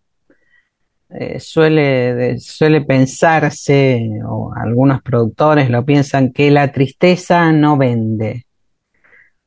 eh, 1.10 1.38
suele, 1.40 2.14
de- 2.14 2.38
suele 2.40 2.82
pensarse, 2.82 4.08
o 4.26 4.52
algunos 4.54 5.02
productores 5.02 5.70
lo 5.70 5.84
piensan, 5.84 6.32
que 6.32 6.50
la 6.50 6.72
tristeza 6.72 7.52
no 7.52 7.76
vende. 7.76 8.46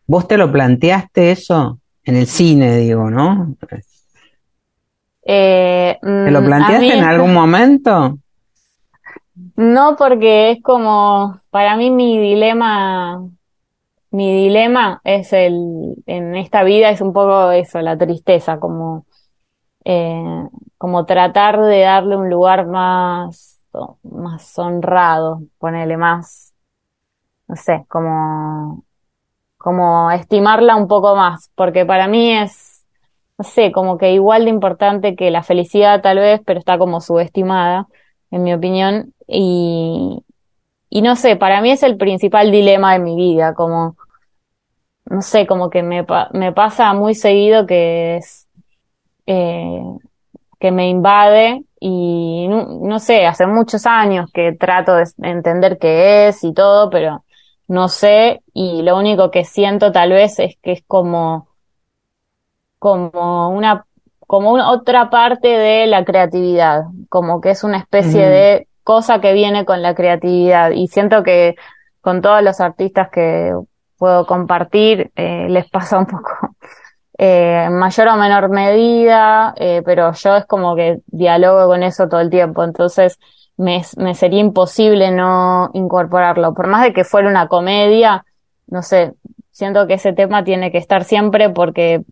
¿Vos 0.07 0.27
te 0.27 0.37
lo 0.37 0.51
planteaste 0.51 1.31
eso? 1.31 1.79
En 2.03 2.15
el 2.15 2.25
cine, 2.27 2.77
digo, 2.77 3.09
¿no? 3.11 3.55
Eh, 5.25 5.97
¿Te 6.01 6.31
lo 6.31 6.39
mm, 6.39 6.45
planteaste 6.45 6.81
mí- 6.81 6.91
en 6.99 7.03
algún 7.03 7.33
momento? 7.33 8.17
No, 9.55 9.95
porque 9.97 10.51
es 10.51 10.61
como, 10.63 11.39
para 11.49 11.77
mí 11.77 11.91
mi 11.91 12.17
dilema, 12.19 13.21
mi 14.11 14.43
dilema 14.43 15.01
es 15.03 15.33
el, 15.33 15.95
en 16.05 16.35
esta 16.35 16.63
vida 16.63 16.89
es 16.89 17.01
un 17.01 17.13
poco 17.13 17.51
eso, 17.51 17.81
la 17.81 17.97
tristeza, 17.97 18.59
como, 18.59 19.05
eh, 19.85 20.23
como 20.77 21.05
tratar 21.05 21.59
de 21.61 21.81
darle 21.81 22.15
un 22.17 22.29
lugar 22.29 22.67
más, 22.67 23.61
más 24.03 24.57
honrado, 24.59 25.41
ponerle 25.57 25.97
más, 25.97 26.53
no 27.47 27.55
sé, 27.55 27.85
como, 27.89 28.85
como 29.57 30.11
estimarla 30.11 30.75
un 30.75 30.87
poco 30.87 31.15
más, 31.15 31.51
porque 31.55 31.85
para 31.85 32.07
mí 32.07 32.33
es, 32.33 32.85
no 33.37 33.45
sé, 33.45 33.71
como 33.71 33.97
que 33.97 34.13
igual 34.13 34.45
de 34.45 34.51
importante 34.51 35.15
que 35.15 35.31
la 35.31 35.43
felicidad 35.43 36.01
tal 36.01 36.19
vez, 36.19 36.41
pero 36.45 36.59
está 36.59 36.77
como 36.77 37.01
subestimada, 37.01 37.87
en 38.31 38.43
mi 38.43 38.53
opinión, 38.53 39.13
y, 39.27 40.23
y 40.89 41.01
no 41.03 41.15
sé, 41.15 41.35
para 41.37 41.61
mí 41.61 41.71
es 41.71 41.83
el 41.83 41.97
principal 41.97 42.51
dilema 42.51 42.93
de 42.93 42.99
mi 42.99 43.15
vida, 43.15 43.55
como, 43.55 43.97
no 45.05 45.21
sé, 45.21 45.47
como 45.47 45.69
que 45.69 45.83
me, 45.83 46.05
me 46.33 46.53
pasa 46.53 46.93
muy 46.93 47.15
seguido 47.15 47.65
que 47.65 48.17
es, 48.17 48.47
eh, 49.31 49.83
que 50.59 50.71
me 50.71 50.89
invade 50.89 51.63
y 51.79 52.47
no, 52.49 52.79
no 52.81 52.97
sé, 52.97 53.27
hace 53.27 53.45
muchos 53.45 53.85
años 53.85 54.31
que 54.33 54.53
trato 54.53 54.95
de 54.95 55.05
entender 55.21 55.77
qué 55.77 56.27
es 56.27 56.43
y 56.43 56.51
todo, 56.51 56.89
pero 56.89 57.23
no 57.67 57.89
sé, 57.89 58.41
y 58.53 58.81
lo 58.81 58.97
único 58.97 59.29
que 59.29 59.45
siento 59.45 59.91
tal 59.91 60.09
vez 60.09 60.39
es 60.39 60.57
que 60.63 60.71
es 60.71 60.83
como, 60.87 61.47
como 62.79 63.49
una, 63.49 63.85
como 64.25 64.51
una 64.51 64.71
otra 64.71 65.11
parte 65.11 65.47
de 65.47 65.85
la 65.85 66.03
creatividad, 66.03 66.85
como 67.07 67.39
que 67.39 67.51
es 67.51 67.63
una 67.63 67.77
especie 67.77 68.21
Ujú. 68.21 68.29
de 68.31 68.67
cosa 68.83 69.21
que 69.21 69.33
viene 69.33 69.63
con 69.63 69.83
la 69.83 69.93
creatividad, 69.93 70.71
y 70.71 70.87
siento 70.87 71.21
que 71.21 71.55
con 72.01 72.23
todos 72.23 72.41
los 72.41 72.59
artistas 72.59 73.09
que 73.11 73.53
puedo 73.99 74.25
compartir, 74.25 75.11
eh, 75.15 75.45
les 75.49 75.69
pasa 75.69 75.99
un 75.99 76.07
poco 76.07 76.48
eh, 77.21 77.67
mayor 77.69 78.07
o 78.07 78.15
menor 78.15 78.47
medida, 78.47 79.53
eh, 79.57 79.81
pero 79.83 80.13
yo 80.13 80.37
es 80.37 80.45
como 80.45 80.73
que 80.77 81.01
dialogo 81.07 81.67
con 81.67 81.83
eso 81.83 82.07
todo 82.07 82.21
el 82.21 82.29
tiempo, 82.29 82.63
entonces 82.63 83.19
me, 83.57 83.83
sería 83.83 84.39
imposible 84.39 85.11
no 85.11 85.69
incorporarlo. 85.73 86.53
Por 86.53 86.67
más 86.67 86.81
de 86.83 86.93
que 86.93 87.03
fuera 87.03 87.27
una 87.27 87.49
comedia, 87.49 88.25
no 88.67 88.83
sé, 88.83 89.15
siento 89.51 89.85
que 89.85 89.95
ese 89.95 90.13
tema 90.13 90.45
tiene 90.45 90.71
que 90.71 90.77
estar 90.77 91.03
siempre 91.03 91.49
porque 91.49 92.03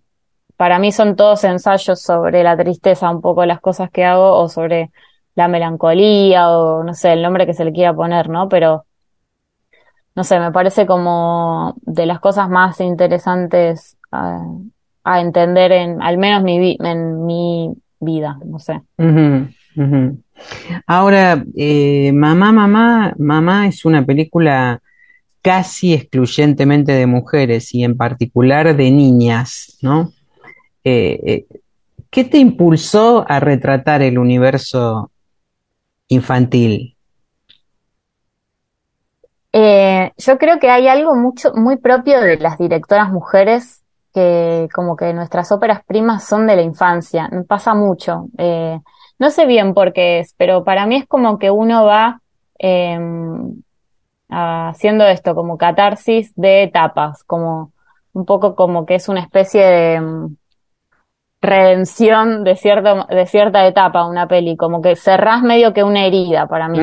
para 0.57 0.77
mí 0.77 0.91
son 0.91 1.15
todos 1.15 1.45
ensayos 1.45 2.01
sobre 2.01 2.43
la 2.43 2.57
tristeza, 2.57 3.09
un 3.09 3.21
poco 3.21 3.45
las 3.45 3.61
cosas 3.61 3.89
que 3.89 4.03
hago, 4.03 4.33
o 4.33 4.49
sobre 4.49 4.91
la 5.35 5.47
melancolía, 5.47 6.49
o 6.49 6.83
no 6.83 6.93
sé, 6.93 7.13
el 7.13 7.21
nombre 7.21 7.45
que 7.45 7.53
se 7.53 7.63
le 7.63 7.71
quiera 7.71 7.93
poner, 7.93 8.27
¿no? 8.27 8.49
Pero 8.49 8.85
no 10.15 10.23
sé, 10.25 10.37
me 10.39 10.51
parece 10.51 10.85
como 10.85 11.75
de 11.83 12.05
las 12.05 12.19
cosas 12.19 12.49
más 12.49 12.81
interesantes 12.81 13.95
a, 14.11 14.41
a 15.09 15.21
entender 15.21 15.71
en, 15.71 16.01
al 16.01 16.17
menos 16.17 16.43
mi, 16.43 16.59
vi- 16.59 16.77
en 16.83 17.25
mi 17.25 17.73
vida, 17.99 18.37
no 18.45 18.59
sé. 18.59 18.81
Ahora, 20.85 21.43
eh, 21.55 22.11
Mamá, 22.13 22.51
Mamá, 22.51 23.13
Mamá 23.17 23.67
es 23.67 23.85
una 23.85 24.05
película 24.05 24.81
casi 25.41 25.93
excluyentemente 25.93 26.91
de 26.91 27.07
mujeres 27.07 27.73
y 27.73 27.83
en 27.83 27.95
particular 27.95 28.75
de 28.75 28.91
niñas, 28.91 29.77
¿no? 29.81 30.11
Eh, 30.83 31.19
eh, 31.25 31.45
¿qué 32.09 32.25
te 32.25 32.37
impulsó 32.37 33.25
a 33.29 33.39
retratar 33.39 34.01
el 34.01 34.17
universo 34.19 35.11
infantil? 36.09 36.95
Yo 40.17 40.37
creo 40.37 40.59
que 40.59 40.69
hay 40.69 40.87
algo 40.87 41.15
mucho, 41.15 41.53
muy 41.55 41.77
propio 41.77 42.19
de 42.21 42.37
las 42.37 42.57
directoras 42.57 43.09
mujeres 43.11 43.83
que 44.17 44.67
como 44.73 44.95
que 44.95 45.13
nuestras 45.13 45.51
óperas 45.51 45.83
primas 45.85 46.23
son 46.23 46.47
de 46.47 46.55
la 46.55 46.63
infancia, 46.63 47.29
pasa 47.47 47.75
mucho. 47.75 48.25
Eh, 48.39 48.79
no 49.19 49.29
sé 49.29 49.45
bien 49.45 49.75
por 49.75 49.93
qué 49.93 50.17
es, 50.17 50.33
pero 50.35 50.63
para 50.63 50.87
mí 50.87 50.95
es 50.95 51.07
como 51.07 51.37
que 51.37 51.51
uno 51.51 51.85
va 51.85 52.19
em, 52.57 53.61
haciendo 54.27 55.05
esto, 55.05 55.35
como 55.35 55.59
catarsis 55.59 56.33
de 56.35 56.63
etapas, 56.63 57.23
como 57.25 57.71
un 58.13 58.25
poco 58.25 58.55
como 58.55 58.87
que 58.87 58.95
es 58.95 59.07
una 59.07 59.21
especie 59.21 59.63
de 59.63 59.93
em, 59.93 60.35
redención 61.39 62.43
de, 62.43 62.55
cierto, 62.55 63.05
de 63.07 63.27
cierta 63.27 63.67
etapa 63.67 64.07
una 64.07 64.27
peli, 64.27 64.57
como 64.57 64.81
que 64.81 64.95
cerrás 64.95 65.43
medio 65.43 65.73
que 65.73 65.83
una 65.83 66.07
herida 66.07 66.47
para 66.47 66.67
mí. 66.67 66.79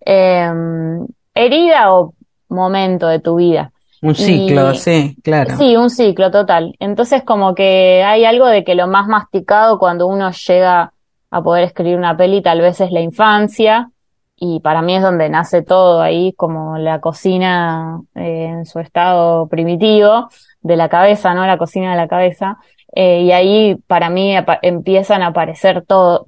Em, 0.00 1.06
herida 1.34 1.94
o 1.94 2.12
momento 2.50 3.06
de 3.08 3.20
tu 3.20 3.36
vida. 3.36 3.72
Un 4.08 4.14
ciclo, 4.14 4.74
sí, 4.74 5.16
claro. 5.22 5.56
Sí, 5.56 5.76
un 5.76 5.90
ciclo 5.90 6.30
total. 6.30 6.74
Entonces 6.78 7.22
como 7.22 7.54
que 7.54 8.02
hay 8.04 8.24
algo 8.24 8.46
de 8.46 8.64
que 8.64 8.74
lo 8.74 8.86
más 8.86 9.08
masticado 9.08 9.78
cuando 9.78 10.06
uno 10.06 10.30
llega 10.30 10.92
a 11.30 11.42
poder 11.42 11.64
escribir 11.64 11.98
una 11.98 12.16
peli 12.16 12.42
tal 12.42 12.60
vez 12.60 12.80
es 12.80 12.92
la 12.92 13.00
infancia 13.00 13.90
y 14.38 14.60
para 14.60 14.82
mí 14.82 14.94
es 14.94 15.02
donde 15.02 15.28
nace 15.30 15.62
todo 15.62 16.02
ahí 16.02 16.34
como 16.34 16.76
la 16.76 17.00
cocina 17.00 18.02
eh, 18.14 18.48
en 18.50 18.66
su 18.66 18.80
estado 18.80 19.48
primitivo 19.48 20.28
de 20.60 20.76
la 20.76 20.88
cabeza, 20.88 21.32
¿no? 21.32 21.46
La 21.46 21.56
cocina 21.56 21.92
de 21.92 21.96
la 21.96 22.08
cabeza. 22.08 22.58
Eh, 22.94 23.22
y 23.22 23.32
ahí 23.32 23.76
para 23.86 24.10
mí 24.10 24.34
empiezan 24.62 25.22
a 25.22 25.28
aparecer 25.28 25.84
todo, 25.86 26.26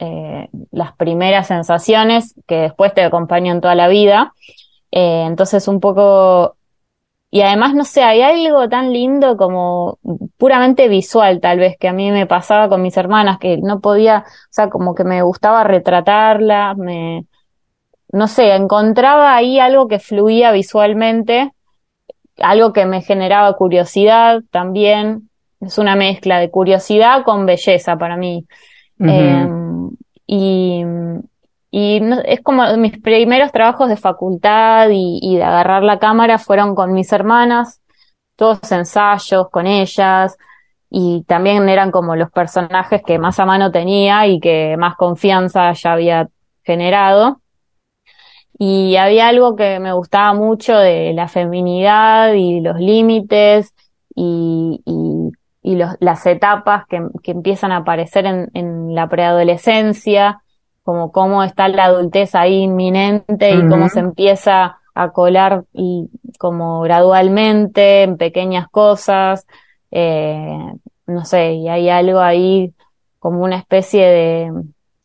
eh, 0.00 0.48
las 0.72 0.94
primeras 0.96 1.46
sensaciones 1.46 2.34
que 2.46 2.56
después 2.56 2.92
te 2.92 3.02
acompañan 3.02 3.60
toda 3.60 3.74
la 3.74 3.88
vida. 3.88 4.34
entonces 4.90 5.66
un 5.68 5.80
poco 5.80 6.56
y 7.34 7.42
además, 7.42 7.74
no 7.74 7.84
sé, 7.84 8.04
hay 8.04 8.22
algo 8.22 8.68
tan 8.68 8.92
lindo 8.92 9.36
como 9.36 9.98
puramente 10.36 10.86
visual, 10.86 11.40
tal 11.40 11.58
vez, 11.58 11.76
que 11.80 11.88
a 11.88 11.92
mí 11.92 12.12
me 12.12 12.26
pasaba 12.26 12.68
con 12.68 12.80
mis 12.80 12.96
hermanas, 12.96 13.40
que 13.40 13.56
no 13.56 13.80
podía, 13.80 14.22
o 14.28 14.46
sea, 14.50 14.70
como 14.70 14.94
que 14.94 15.02
me 15.02 15.20
gustaba 15.20 15.64
retratarla, 15.64 16.74
me, 16.76 17.26
no 18.12 18.28
sé, 18.28 18.54
encontraba 18.54 19.34
ahí 19.34 19.58
algo 19.58 19.88
que 19.88 19.98
fluía 19.98 20.52
visualmente, 20.52 21.50
algo 22.38 22.72
que 22.72 22.86
me 22.86 23.02
generaba 23.02 23.52
curiosidad 23.56 24.42
también. 24.52 25.28
Es 25.60 25.76
una 25.78 25.96
mezcla 25.96 26.38
de 26.38 26.52
curiosidad 26.52 27.24
con 27.24 27.46
belleza 27.46 27.96
para 27.96 28.16
mí. 28.16 28.46
Em, 29.00 29.90
y, 30.24 30.84
y 31.76 32.00
es 32.26 32.40
como 32.40 32.62
mis 32.76 33.00
primeros 33.00 33.50
trabajos 33.50 33.88
de 33.88 33.96
facultad 33.96 34.90
y, 34.92 35.34
de 35.36 35.42
agarrar 35.42 35.82
la 35.82 35.98
cámara 35.98 36.38
fueron 36.38 36.76
con 36.76 36.92
mis 36.92 37.12
hermanas, 37.12 37.80
todos 38.36 38.70
ensayos 38.70 39.50
con 39.50 39.66
ellas, 39.66 40.38
y 40.88 41.24
también 41.26 41.68
eran 41.68 41.90
como 41.90 42.14
los 42.14 42.30
personajes 42.30 43.02
que 43.04 43.18
más 43.18 43.40
a 43.40 43.44
mano 43.44 43.72
tenía 43.72 44.28
y 44.28 44.38
que 44.38 44.76
más 44.78 44.94
confianza 44.94 45.72
ya 45.72 45.94
había 45.94 46.28
generado. 46.62 47.40
Y 48.56 48.94
había 48.94 49.26
algo 49.26 49.56
que 49.56 49.80
me 49.80 49.92
gustaba 49.94 50.32
mucho 50.32 50.76
de 50.78 51.12
la 51.12 51.26
feminidad 51.26 52.34
y 52.34 52.60
los 52.60 52.78
límites 52.78 53.74
y, 54.14 54.80
y, 54.86 55.74
las 55.74 56.24
etapas 56.24 56.86
que, 56.86 57.02
empiezan 57.32 57.72
a 57.72 57.78
aparecer 57.78 58.26
en 58.26 58.94
la 58.94 59.08
preadolescencia 59.08 60.43
como 60.84 61.10
cómo 61.10 61.42
está 61.42 61.66
la 61.68 61.86
adultez 61.86 62.34
ahí 62.34 62.62
inminente 62.62 63.50
y 63.52 63.68
cómo 63.68 63.88
se 63.88 64.00
empieza 64.00 64.78
a 64.94 65.10
colar 65.10 65.64
y 65.72 66.08
como 66.38 66.82
gradualmente 66.82 68.02
en 68.02 68.18
pequeñas 68.18 68.68
cosas, 68.68 69.46
eh, 69.90 70.72
no 71.06 71.24
sé, 71.24 71.54
y 71.54 71.68
hay 71.68 71.88
algo 71.88 72.20
ahí 72.20 72.72
como 73.18 73.42
una 73.42 73.56
especie 73.56 74.04
de, 74.06 74.52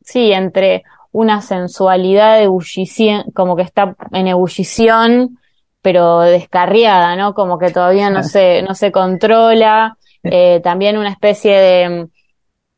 sí, 0.04 0.34
entre 0.34 0.84
una 1.14 1.42
sensualidad 1.42 2.38
de 2.38 2.44
ebullición, 2.44 3.24
como 3.34 3.56
que 3.56 3.64
está 3.64 3.96
en 4.12 4.28
ebullición, 4.28 5.40
pero 5.82 6.20
descarriada, 6.20 7.16
¿no? 7.16 7.34
Como 7.34 7.58
que 7.58 7.72
todavía 7.72 8.10
no 8.10 8.24
se, 8.24 8.62
no 8.64 8.76
se 8.76 8.92
controla, 8.92 9.98
eh, 10.24 10.60
también 10.62 10.98
una 10.98 11.10
especie 11.10 11.58
de, 11.58 12.08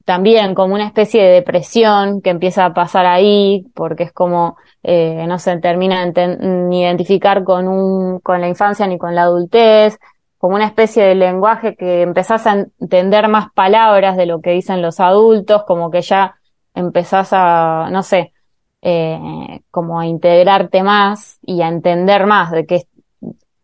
también 0.05 0.55
como 0.55 0.73
una 0.75 0.85
especie 0.85 1.23
de 1.23 1.29
depresión 1.29 2.21
que 2.21 2.29
empieza 2.29 2.65
a 2.65 2.73
pasar 2.73 3.05
ahí, 3.05 3.65
porque 3.73 4.03
es 4.03 4.11
como, 4.11 4.57
eh, 4.83 5.25
no 5.27 5.39
se 5.39 5.57
termina 5.59 6.05
ni 6.05 6.81
identificar 6.81 7.43
con, 7.43 7.67
un, 7.67 8.19
con 8.19 8.41
la 8.41 8.47
infancia 8.47 8.87
ni 8.87 8.97
con 8.97 9.15
la 9.15 9.23
adultez, 9.23 9.99
como 10.37 10.55
una 10.55 10.65
especie 10.65 11.03
de 11.03 11.15
lenguaje 11.15 11.75
que 11.75 12.01
empezás 12.01 12.47
a 12.47 12.65
entender 12.79 13.27
más 13.27 13.51
palabras 13.53 14.17
de 14.17 14.25
lo 14.25 14.41
que 14.41 14.51
dicen 14.51 14.81
los 14.81 14.99
adultos, 14.99 15.63
como 15.65 15.91
que 15.91 16.01
ya 16.01 16.35
empezás 16.73 17.29
a, 17.31 17.89
no 17.91 18.01
sé, 18.01 18.33
eh, 18.81 19.61
como 19.69 19.99
a 19.99 20.07
integrarte 20.07 20.81
más 20.81 21.37
y 21.43 21.61
a 21.61 21.67
entender 21.67 22.25
más 22.25 22.51
de 22.51 22.65
qué 22.65 22.75
es 22.75 22.87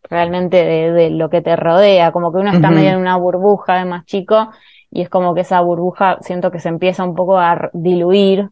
realmente 0.04 0.64
de, 0.64 1.10
lo 1.10 1.30
que 1.30 1.42
te 1.42 1.56
rodea, 1.56 2.12
como 2.12 2.32
que 2.32 2.38
uno 2.38 2.52
está 2.52 2.70
medio 2.70 2.92
en 2.92 2.98
una 2.98 3.18
burbuja 3.18 3.78
de 3.80 3.86
más 3.86 4.06
chico 4.06 4.52
y 4.98 5.02
es 5.04 5.10
como 5.10 5.36
que 5.36 5.42
esa 5.42 5.62
burbuja 5.62 6.18
siento 6.22 6.50
que 6.50 6.60
se 6.60 6.70
empieza 6.70 7.04
un 7.04 7.14
poco 7.14 7.38
a 7.38 7.70
diluir 7.72 8.50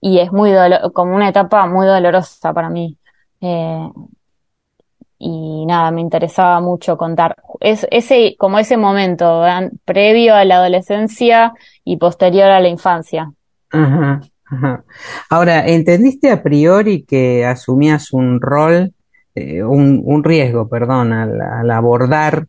y 0.00 0.18
es 0.18 0.32
muy 0.32 0.50
como 0.92 1.14
una 1.14 1.28
etapa 1.28 1.68
muy 1.68 1.86
dolorosa 1.86 2.52
para 2.52 2.68
mí. 2.68 2.98
Eh, 3.40 3.88
y 5.20 5.64
nada, 5.66 5.92
me 5.92 6.00
interesaba 6.00 6.60
mucho 6.60 6.96
contar 6.96 7.36
es, 7.60 7.86
ese, 7.92 8.34
como 8.36 8.58
ese 8.58 8.76
momento 8.76 9.44
previo 9.84 10.34
a 10.34 10.44
la 10.44 10.56
adolescencia 10.56 11.52
y 11.84 11.96
posterior 11.96 12.50
a 12.50 12.58
la 12.58 12.68
infancia. 12.68 13.32
Ajá, 13.70 14.20
Ahora, 15.30 15.64
¿entendiste 15.64 16.28
a 16.32 16.42
priori 16.42 17.04
que 17.04 17.46
asumías 17.46 18.12
un 18.12 18.40
rol, 18.40 18.94
eh, 19.36 19.62
un, 19.62 20.02
un, 20.04 20.24
riesgo, 20.24 20.68
perdón, 20.68 21.12
al 21.12 21.70
abordar 21.70 22.48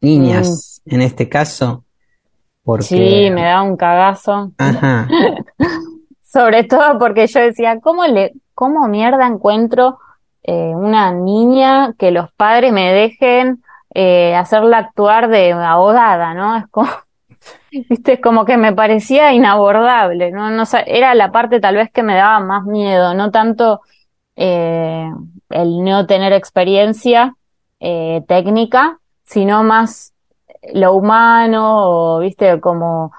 niñas 0.00 0.82
mm. 0.84 0.94
en 0.94 1.02
este 1.02 1.28
caso, 1.28 1.84
Sí, 2.80 3.30
me 3.30 3.42
da 3.42 3.62
un 3.62 3.76
cagazo. 3.76 4.52
Ajá. 4.58 5.06
Sobre 6.22 6.64
todo 6.64 6.98
porque 6.98 7.26
yo 7.26 7.40
decía, 7.40 7.78
¿cómo 7.80 8.06
le, 8.06 8.32
cómo 8.54 8.88
mierda 8.88 9.26
encuentro 9.26 9.98
eh, 10.42 10.72
una 10.74 11.12
niña 11.12 11.94
que 11.98 12.10
los 12.10 12.32
padres 12.32 12.72
me 12.72 12.92
dejen 12.92 13.62
eh, 13.94 14.34
hacerla 14.34 14.78
actuar 14.78 15.28
de 15.28 15.52
abogada, 15.52 16.32
¿no? 16.34 16.56
Es 16.56 16.66
como, 16.68 16.88
viste, 17.70 18.20
como 18.20 18.44
que 18.46 18.56
me 18.56 18.72
parecía 18.72 19.32
inabordable, 19.32 20.32
¿no? 20.32 20.50
no 20.50 20.64
era 20.86 21.14
la 21.14 21.30
parte 21.30 21.60
tal 21.60 21.76
vez 21.76 21.90
que 21.92 22.02
me 22.02 22.16
daba 22.16 22.40
más 22.40 22.64
miedo, 22.64 23.14
no 23.14 23.30
tanto 23.30 23.82
eh, 24.36 25.08
el 25.50 25.84
no 25.84 26.06
tener 26.06 26.32
experiencia 26.32 27.36
técnica, 28.26 28.98
sino 29.24 29.64
más 29.64 30.12
lo 30.72 30.94
humano, 30.94 32.16
o 32.16 32.20
viste, 32.20 32.60
como 32.60 33.12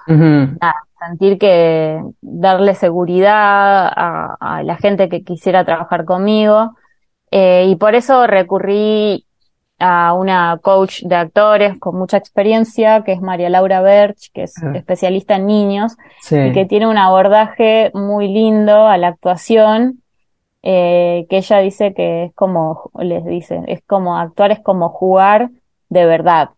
sentir 1.00 1.38
que 1.38 2.02
darle 2.22 2.76
seguridad 2.76 3.92
a, 3.96 4.64
la 4.64 4.78
gente 4.78 5.10
que 5.10 5.24
quisiera 5.24 5.66
trabajar 5.66 6.06
conmigo. 6.06 6.76
Eh, 7.32 7.66
y 7.68 7.76
por 7.76 7.96
eso 7.96 8.28
recurrí 8.28 9.26
a 9.78 10.14
una 10.14 10.58
coach 10.62 11.02
de 11.04 11.16
actores 11.16 11.78
con 11.80 11.98
mucha 11.98 12.18
experiencia, 12.18 13.04
que 13.04 13.12
es 13.12 13.22
María 13.22 13.50
Laura 13.50 13.82
Berch, 13.82 14.32
que 14.34 14.44
es 14.44 14.64
ah. 14.64 14.72
especialista 14.74 15.36
en 15.36 15.48
niños, 15.48 15.98
y 16.32 16.54
que 16.54 16.66
tiene 16.66 16.88
un 16.88 16.98
abordaje 16.98 17.92
muy 17.94 18.30
lindo 18.30 18.88
a 18.88 18.98
la 18.98 19.10
actuación, 19.10 20.02
eh, 20.64 21.28
que 21.30 21.38
ella 21.38 21.60
dice 21.60 21.94
que 21.94 22.26
es 22.26 22.34
como, 22.34 22.90
les 23.00 23.26
dice, 23.26 23.62
es 23.68 23.82
como 23.86 24.18
actuar 24.18 24.52
es 24.52 24.62
como 24.62 24.90
jugar 24.90 25.50
de 25.96 26.06
verdad. 26.06 26.50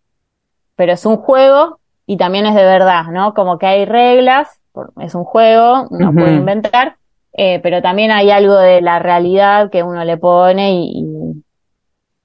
Pero 0.75 0.93
es 0.93 1.05
un 1.05 1.17
juego 1.17 1.79
y 2.05 2.17
también 2.17 2.45
es 2.45 2.55
de 2.55 2.63
verdad, 2.63 3.05
¿no? 3.05 3.33
Como 3.33 3.57
que 3.57 3.65
hay 3.65 3.85
reglas, 3.85 4.61
es 5.01 5.15
un 5.15 5.23
juego, 5.23 5.87
uno 5.89 6.13
puede 6.13 6.35
inventar, 6.35 6.97
eh, 7.33 7.59
pero 7.63 7.81
también 7.81 8.11
hay 8.11 8.29
algo 8.31 8.55
de 8.55 8.81
la 8.81 8.99
realidad 8.99 9.71
que 9.71 9.83
uno 9.83 10.03
le 10.03 10.17
pone 10.17 10.73
y, 10.73 11.43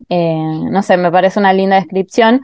eh, 0.09 0.61
no 0.71 0.83
sé, 0.83 0.97
me 0.97 1.11
parece 1.11 1.39
una 1.39 1.53
linda 1.53 1.77
descripción. 1.77 2.43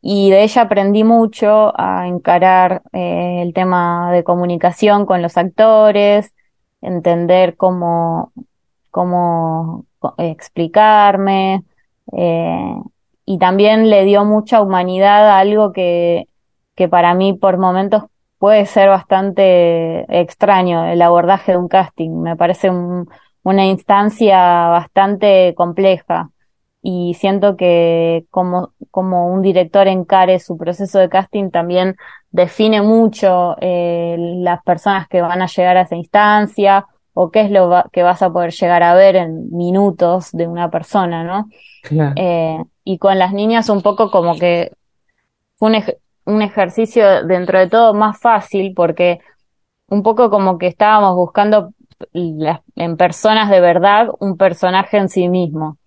Y 0.00 0.30
de 0.30 0.42
ella 0.42 0.62
aprendí 0.62 1.02
mucho 1.02 1.72
a 1.80 2.06
encarar 2.06 2.82
el 2.92 3.54
tema 3.54 4.12
de 4.12 4.22
comunicación 4.22 5.06
con 5.06 5.22
los 5.22 5.36
actores, 5.38 6.34
entender 6.82 7.56
cómo 7.56 8.32
cómo 8.94 9.86
explicarme, 10.18 11.64
eh, 12.12 12.76
y 13.24 13.38
también 13.38 13.90
le 13.90 14.04
dio 14.04 14.24
mucha 14.24 14.60
humanidad 14.60 15.28
a 15.28 15.38
algo 15.38 15.72
que, 15.72 16.28
que 16.74 16.88
para 16.88 17.14
mí 17.14 17.34
por 17.34 17.58
momentos 17.58 18.04
puede 18.38 18.66
ser 18.66 18.88
bastante 18.88 20.04
extraño, 20.20 20.86
el 20.86 21.00
abordaje 21.00 21.52
de 21.52 21.58
un 21.58 21.68
casting. 21.68 22.10
Me 22.20 22.36
parece 22.36 22.70
una 22.70 23.66
instancia 23.66 24.68
bastante 24.68 25.54
compleja 25.56 26.30
y 26.82 27.14
siento 27.14 27.56
que 27.56 28.26
como, 28.30 28.74
como 28.90 29.28
un 29.28 29.40
director 29.40 29.88
encare 29.88 30.38
su 30.40 30.58
proceso 30.58 30.98
de 30.98 31.08
casting 31.08 31.50
también 31.50 31.96
define 32.30 32.82
mucho 32.82 33.56
eh, 33.60 34.16
las 34.18 34.62
personas 34.62 35.08
que 35.08 35.22
van 35.22 35.40
a 35.40 35.46
llegar 35.46 35.78
a 35.78 35.82
esa 35.82 35.96
instancia 35.96 36.86
o 37.14 37.30
qué 37.30 37.42
es 37.42 37.50
lo 37.50 37.84
que 37.92 38.02
vas 38.02 38.22
a 38.22 38.32
poder 38.32 38.52
llegar 38.52 38.82
a 38.82 38.94
ver 38.94 39.16
en 39.16 39.50
minutos 39.50 40.32
de 40.32 40.46
una 40.46 40.70
persona, 40.70 41.24
¿no? 41.24 41.48
Eh, 42.16 42.58
y 42.84 42.98
con 42.98 43.18
las 43.18 43.32
niñas 43.32 43.68
un 43.68 43.82
poco 43.82 44.10
como 44.10 44.36
que 44.36 44.72
fue 45.56 45.70
un, 45.70 46.34
un 46.34 46.42
ejercicio 46.42 47.24
dentro 47.24 47.58
de 47.58 47.68
todo 47.68 47.94
más 47.94 48.20
fácil 48.20 48.72
porque 48.74 49.20
un 49.88 50.02
poco 50.02 50.30
como 50.30 50.58
que 50.58 50.66
estábamos 50.66 51.14
buscando 51.14 51.70
en 52.12 52.96
personas 52.96 53.50
de 53.50 53.60
verdad 53.60 54.08
un 54.18 54.36
personaje 54.36 54.96
en 54.96 55.08
sí 55.08 55.28
mismo. 55.28 55.78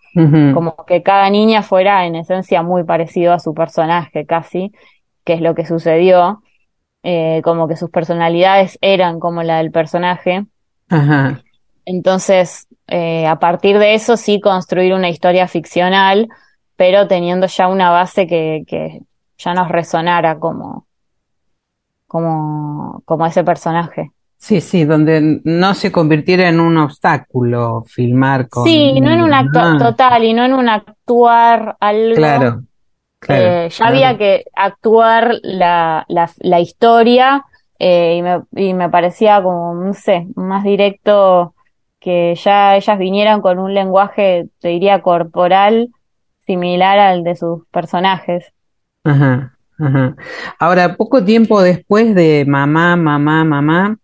Como 0.54 0.76
que 0.88 1.04
cada 1.04 1.30
niña 1.30 1.62
fuera 1.62 2.08
en 2.08 2.16
esencia 2.16 2.63
muy 2.63 2.84
parecido 2.84 3.34
a 3.34 3.40
su 3.40 3.54
personaje 3.54 4.26
casi, 4.26 4.72
que 5.24 5.34
es 5.34 5.42
lo 5.42 5.54
que 5.54 5.63
sucedió. 5.63 6.42
Eh, 7.04 7.42
como 7.44 7.68
que 7.68 7.76
sus 7.76 7.92
personalidades 7.92 8.80
eran 8.82 9.20
como 9.20 9.44
la 9.44 9.58
del 9.58 9.70
personaje. 9.70 10.48
Ajá. 10.89 11.41
Entonces, 11.86 12.67
eh, 12.88 13.26
a 13.28 13.39
partir 13.39 13.80
de 13.80 13.93
eso 13.93 14.17
sí 14.17 14.39
construir 14.41 14.93
una 14.93 15.10
historia 15.10 15.47
ficcional, 15.47 16.28
pero 16.76 17.08
teniendo 17.08 17.47
ya 17.47 17.67
una 17.67 17.89
base 17.89 18.28
que, 18.28 18.63
que 18.67 19.02
ya 19.38 19.54
nos 19.54 19.69
resonara 19.69 20.38
como, 20.38 20.86
como, 22.08 23.02
como 23.06 23.26
ese 23.26 23.43
personaje. 23.43 24.12
Sí, 24.38 24.62
sí, 24.62 24.86
donde 24.86 25.41
no 25.43 25.73
se 25.73 25.91
convirtiera 25.91 26.47
en 26.47 26.60
un 26.60 26.78
obstáculo 26.78 27.84
filmar 27.88 28.47
con... 28.47 28.65
Sí, 28.65 29.02
no 29.02 29.10
en 29.10 29.21
un 29.21 29.34
acto 29.34 29.78
total 29.78 30.23
y 30.23 30.34
no 30.34 30.45
en 30.45 30.54
un 30.54 30.69
actuar 30.69 31.76
algo... 31.80 32.15
Claro, 32.15 32.63
claro 33.19 33.43
eh, 33.43 33.69
ya 33.69 33.88
había 33.88 34.17
que 34.17 34.43
actuar 34.54 35.39
la, 35.41 36.06
la, 36.08 36.30
la 36.39 36.60
historia 36.60 37.45
eh, 37.80 38.16
y, 38.18 38.22
me, 38.22 38.42
y 38.56 38.74
me 38.74 38.90
parecía 38.90 39.42
como, 39.42 39.74
no 39.74 39.94
sé, 39.94 40.28
más 40.36 40.63
directo 40.63 41.54
que 42.00 42.36
ya 42.36 42.76
ellas 42.76 42.98
vinieran 42.98 43.42
con 43.42 43.60
un 43.60 43.74
lenguaje, 43.74 44.48
te 44.60 44.70
diría, 44.70 45.02
corporal 45.02 45.90
similar 46.46 47.00
al 47.00 47.24
de 47.24 47.36
sus 47.36 47.68
personajes. 47.68 48.46
Ajá, 49.04 49.58
ajá. 49.78 50.16
Ahora, 50.60 50.96
poco 50.96 51.24
tiempo 51.24 51.62
después 51.62 52.16
de 52.16 52.46
Mamá, 52.48 52.96
Mamá, 52.96 53.44
Mamá, 53.44 53.98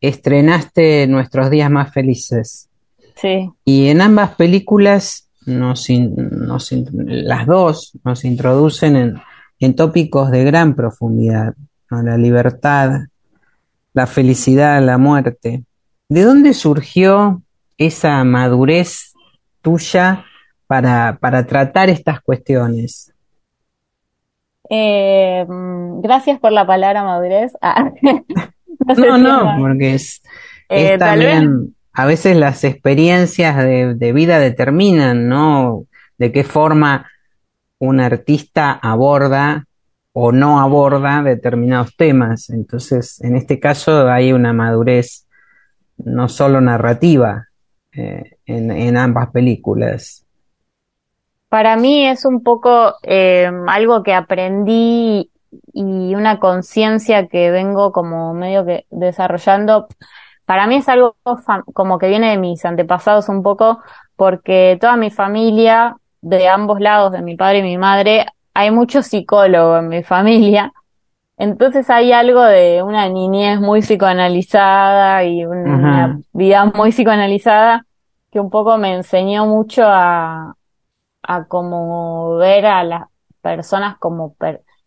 estrenaste 0.00 1.06
Nuestros 1.06 1.50
Días 1.50 1.70
Más 1.70 1.92
Felices. 1.92 2.68
Sí. 3.16 3.50
Y 3.64 3.88
en 3.88 4.00
ambas 4.00 4.34
películas, 4.34 5.28
nos, 5.46 5.88
nos 5.90 6.72
las 6.72 7.46
dos 7.46 7.98
nos 8.02 8.24
introducen 8.24 8.96
en, 8.96 9.14
en 9.60 9.76
tópicos 9.76 10.30
de 10.30 10.44
gran 10.44 10.74
profundidad 10.74 11.54
la 12.02 12.16
libertad, 12.16 13.06
la 13.92 14.06
felicidad, 14.06 14.82
la 14.82 14.98
muerte. 14.98 15.64
¿De 16.08 16.22
dónde 16.22 16.54
surgió 16.54 17.42
esa 17.78 18.22
madurez 18.24 19.14
tuya 19.62 20.24
para, 20.66 21.18
para 21.20 21.46
tratar 21.46 21.88
estas 21.88 22.20
cuestiones? 22.20 23.12
Eh, 24.70 25.46
gracias 25.48 26.38
por 26.40 26.52
la 26.52 26.66
palabra 26.66 27.04
madurez. 27.04 27.52
Ah, 27.60 27.92
no, 28.96 29.18
no, 29.18 29.56
porque 29.58 29.94
es, 29.94 30.22
eh, 30.68 30.98
también, 30.98 31.74
a 31.92 32.06
veces 32.06 32.36
las 32.36 32.64
experiencias 32.64 33.56
de, 33.56 33.94
de, 33.94 34.12
vida 34.12 34.38
determinan, 34.38 35.28
¿no? 35.28 35.84
De 36.18 36.32
qué 36.32 36.44
forma 36.44 37.06
un 37.78 38.00
artista 38.00 38.72
aborda 38.72 39.66
o 40.16 40.30
no 40.30 40.60
aborda 40.60 41.22
determinados 41.22 41.96
temas. 41.96 42.48
Entonces, 42.48 43.20
en 43.22 43.36
este 43.36 43.58
caso 43.58 44.08
hay 44.08 44.32
una 44.32 44.52
madurez 44.52 45.26
no 45.98 46.28
solo 46.28 46.60
narrativa 46.60 47.48
eh, 47.92 48.38
en, 48.46 48.96
ambas 48.96 49.30
películas. 49.30 50.24
Para 51.48 51.76
mí 51.76 52.06
es 52.06 52.24
un 52.24 52.42
poco 52.44 52.94
eh, 53.02 53.50
algo 53.66 54.02
que 54.04 54.14
aprendí 54.14 55.30
y 55.72 56.14
una 56.14 56.38
conciencia 56.38 57.26
que 57.26 57.50
vengo 57.50 57.90
como 57.90 58.34
medio 58.34 58.64
que 58.64 58.86
desarrollando. 58.90 59.88
Para 60.44 60.68
mí 60.68 60.76
es 60.76 60.88
algo 60.88 61.16
como 61.72 61.98
que 61.98 62.08
viene 62.08 62.30
de 62.30 62.38
mis 62.38 62.64
antepasados 62.64 63.28
un 63.28 63.42
poco, 63.42 63.80
porque 64.14 64.78
toda 64.80 64.96
mi 64.96 65.10
familia, 65.10 65.96
de 66.20 66.48
ambos 66.48 66.80
lados, 66.80 67.12
de 67.12 67.22
mi 67.22 67.36
padre 67.36 67.58
y 67.58 67.62
mi 67.62 67.78
madre, 67.78 68.26
hay 68.54 68.70
mucho 68.70 69.02
psicólogo 69.02 69.76
en 69.78 69.88
mi 69.88 70.02
familia, 70.02 70.72
entonces 71.36 71.90
hay 71.90 72.12
algo 72.12 72.42
de 72.42 72.82
una 72.82 73.08
niñez 73.08 73.60
muy 73.60 73.82
psicoanalizada 73.82 75.24
y 75.24 75.44
una 75.44 76.20
vida 76.32 76.64
muy 76.66 76.92
psicoanalizada 76.92 77.84
que 78.30 78.40
un 78.40 78.50
poco 78.50 78.78
me 78.78 78.94
enseñó 78.94 79.46
mucho 79.46 79.84
a, 79.86 80.54
a 81.22 81.44
como 81.46 82.36
ver 82.36 82.66
a 82.66 82.84
las 82.84 83.02
personas 83.40 83.98
como, 83.98 84.36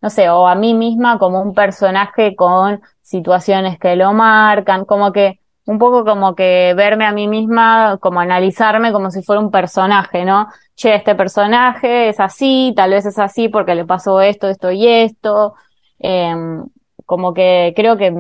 no 0.01 0.09
sé, 0.09 0.29
o 0.29 0.47
a 0.47 0.55
mí 0.55 0.73
misma 0.73 1.19
como 1.19 1.41
un 1.41 1.53
personaje 1.53 2.35
con 2.35 2.81
situaciones 3.01 3.77
que 3.79 3.95
lo 3.95 4.13
marcan, 4.13 4.85
como 4.85 5.11
que 5.11 5.39
un 5.67 5.79
poco 5.79 6.05
como 6.05 6.33
que 6.35 6.73
verme 6.75 7.05
a 7.05 7.11
mí 7.11 7.27
misma, 7.27 7.97
como 7.99 8.19
analizarme 8.21 8.93
como 8.93 9.11
si 9.11 9.21
fuera 9.21 9.41
un 9.41 9.51
personaje, 9.51 10.25
¿no? 10.25 10.47
Che, 10.75 10.95
este 10.95 11.13
personaje 11.15 12.09
es 12.09 12.19
así, 12.19 12.73
tal 12.75 12.91
vez 12.91 13.05
es 13.05 13.19
así 13.19 13.49
porque 13.49 13.75
le 13.75 13.85
pasó 13.85 14.21
esto, 14.21 14.47
esto 14.47 14.71
y 14.71 14.87
esto. 14.87 15.55
Em, 15.99 16.65
como 17.05 17.33
que 17.33 17.73
creo 17.75 17.97
que 17.97 18.11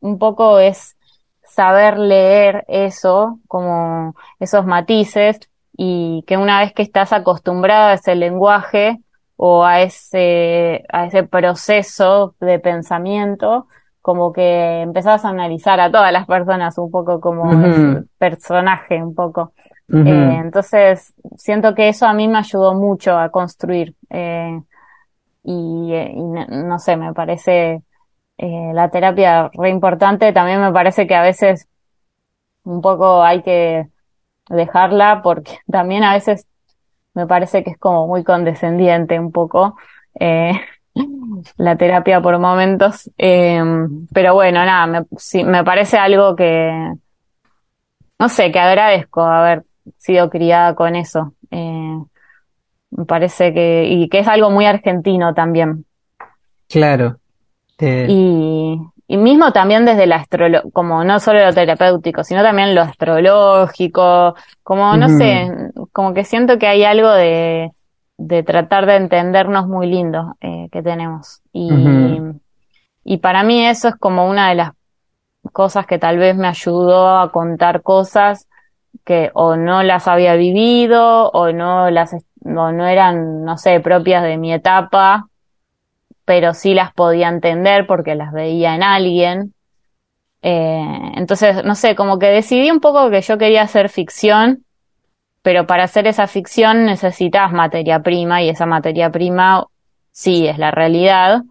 un 0.00 0.18
poco 0.18 0.58
es 0.58 0.96
saber 1.44 1.98
leer 1.98 2.64
eso, 2.68 3.38
como 3.48 4.14
esos 4.40 4.64
matices, 4.66 5.40
y 5.76 6.24
que 6.26 6.36
una 6.36 6.60
vez 6.60 6.72
que 6.72 6.82
estás 6.82 7.12
acostumbrada 7.12 7.90
a 7.90 7.94
ese 7.94 8.14
lenguaje 8.14 8.98
o 9.36 9.64
a 9.64 9.82
ese, 9.82 10.84
a 10.90 11.06
ese 11.06 11.22
proceso 11.24 12.34
de 12.40 12.58
pensamiento, 12.58 13.66
como 14.02 14.32
que 14.32 14.82
empezás 14.82 15.24
a 15.24 15.30
analizar 15.30 15.80
a 15.80 15.90
todas 15.90 16.12
las 16.12 16.26
personas 16.26 16.78
un 16.78 16.90
poco 16.90 17.20
como 17.20 17.50
personaje, 18.18 19.02
un 19.02 19.14
poco. 19.14 19.52
Eh, 19.90 20.40
entonces, 20.42 21.14
siento 21.36 21.74
que 21.74 21.88
eso 21.88 22.06
a 22.06 22.12
mí 22.12 22.28
me 22.28 22.38
ayudó 22.38 22.74
mucho 22.74 23.18
a 23.18 23.30
construir. 23.30 23.94
Eh, 24.10 24.60
y, 25.44 25.92
eh, 25.92 26.14
no 26.16 26.78
sé, 26.78 26.96
me 26.96 27.12
parece 27.14 27.82
la 28.38 28.88
terapia 28.90 29.50
re 29.54 29.70
importante. 29.70 30.32
También 30.32 30.60
me 30.60 30.72
parece 30.72 31.06
que 31.06 31.14
a 31.14 31.22
veces 31.22 31.68
un 32.64 32.80
poco 32.80 33.22
hay 33.22 33.42
que 33.42 33.88
dejarla 34.48 35.22
porque 35.22 35.58
también 35.70 36.04
a 36.04 36.14
veces 36.14 36.46
me 37.14 37.26
parece 37.26 37.64
que 37.64 37.70
es 37.70 37.78
como 37.78 38.06
muy 38.06 38.24
condescendiente 38.24 39.18
un 39.18 39.32
poco. 39.32 39.76
La 41.56 41.76
terapia 41.76 42.20
por 42.20 42.38
momentos. 42.38 43.10
Eh, 43.18 43.62
pero 44.12 44.34
bueno, 44.34 44.64
nada, 44.64 44.86
me, 44.86 45.06
sí, 45.16 45.44
me 45.44 45.64
parece 45.64 45.98
algo 45.98 46.36
que, 46.36 46.92
no 48.18 48.28
sé, 48.28 48.50
que 48.52 48.58
agradezco 48.58 49.22
haber 49.22 49.62
sido 49.96 50.28
criada 50.30 50.74
con 50.74 50.96
eso. 50.96 51.34
Eh, 51.50 51.98
me 52.90 53.04
parece 53.04 53.52
que, 53.52 53.84
y 53.88 54.08
que 54.08 54.20
es 54.20 54.28
algo 54.28 54.50
muy 54.50 54.66
argentino 54.66 55.34
también. 55.34 55.84
Claro. 56.68 57.18
Y, 57.80 58.76
y 59.06 59.16
mismo 59.16 59.52
también 59.52 59.84
desde 59.84 60.06
la 60.06 60.16
astrolo 60.16 60.62
como 60.72 61.04
no 61.04 61.20
solo 61.20 61.44
lo 61.44 61.54
terapéutico, 61.54 62.24
sino 62.24 62.42
también 62.42 62.74
lo 62.74 62.82
astrológico, 62.82 64.34
como 64.62 64.96
no 64.96 65.08
sé, 65.08 65.48
como 65.92 66.12
que 66.12 66.24
siento 66.24 66.58
que 66.58 66.66
hay 66.66 66.84
algo 66.84 67.10
de, 67.12 67.70
de 68.18 68.42
tratar 68.42 68.84
de 68.86 68.96
entendernos 68.96 69.66
muy 69.68 69.86
lindo 69.86 70.36
eh, 70.40 70.68
que 70.70 70.82
tenemos. 70.82 71.40
Y, 71.52 71.70
y 73.04 73.18
para 73.18 73.44
mí 73.44 73.64
eso 73.64 73.88
es 73.88 73.96
como 73.96 74.28
una 74.28 74.50
de 74.50 74.56
las 74.56 74.72
cosas 75.52 75.86
que 75.86 75.98
tal 75.98 76.18
vez 76.18 76.36
me 76.36 76.48
ayudó 76.48 77.18
a 77.18 77.32
contar 77.32 77.82
cosas 77.82 78.48
que 79.04 79.30
o 79.34 79.56
no 79.56 79.82
las 79.82 80.08
había 80.08 80.34
vivido 80.34 81.30
o 81.30 81.52
no 81.52 81.90
las 81.90 82.12
o 82.44 82.72
no 82.72 82.86
eran, 82.86 83.44
no 83.44 83.56
sé, 83.56 83.80
propias 83.80 84.22
de 84.24 84.36
mi 84.36 84.52
etapa, 84.52 85.28
pero 86.24 86.54
sí 86.54 86.74
las 86.74 86.92
podía 86.92 87.28
entender 87.28 87.86
porque 87.86 88.14
las 88.14 88.32
veía 88.32 88.74
en 88.74 88.82
alguien. 88.82 89.54
Eh, 90.42 91.12
entonces, 91.14 91.64
no 91.64 91.74
sé, 91.74 91.94
como 91.94 92.18
que 92.18 92.26
decidí 92.26 92.70
un 92.70 92.80
poco 92.80 93.10
que 93.10 93.20
yo 93.22 93.38
quería 93.38 93.62
hacer 93.62 93.88
ficción, 93.88 94.64
pero 95.48 95.66
para 95.66 95.84
hacer 95.84 96.06
esa 96.06 96.26
ficción 96.26 96.84
necesitas 96.84 97.52
materia 97.52 98.02
prima 98.02 98.42
y 98.42 98.50
esa 98.50 98.66
materia 98.66 99.10
prima 99.10 99.64
sí 100.10 100.46
es 100.46 100.58
la 100.58 100.70
realidad, 100.70 101.42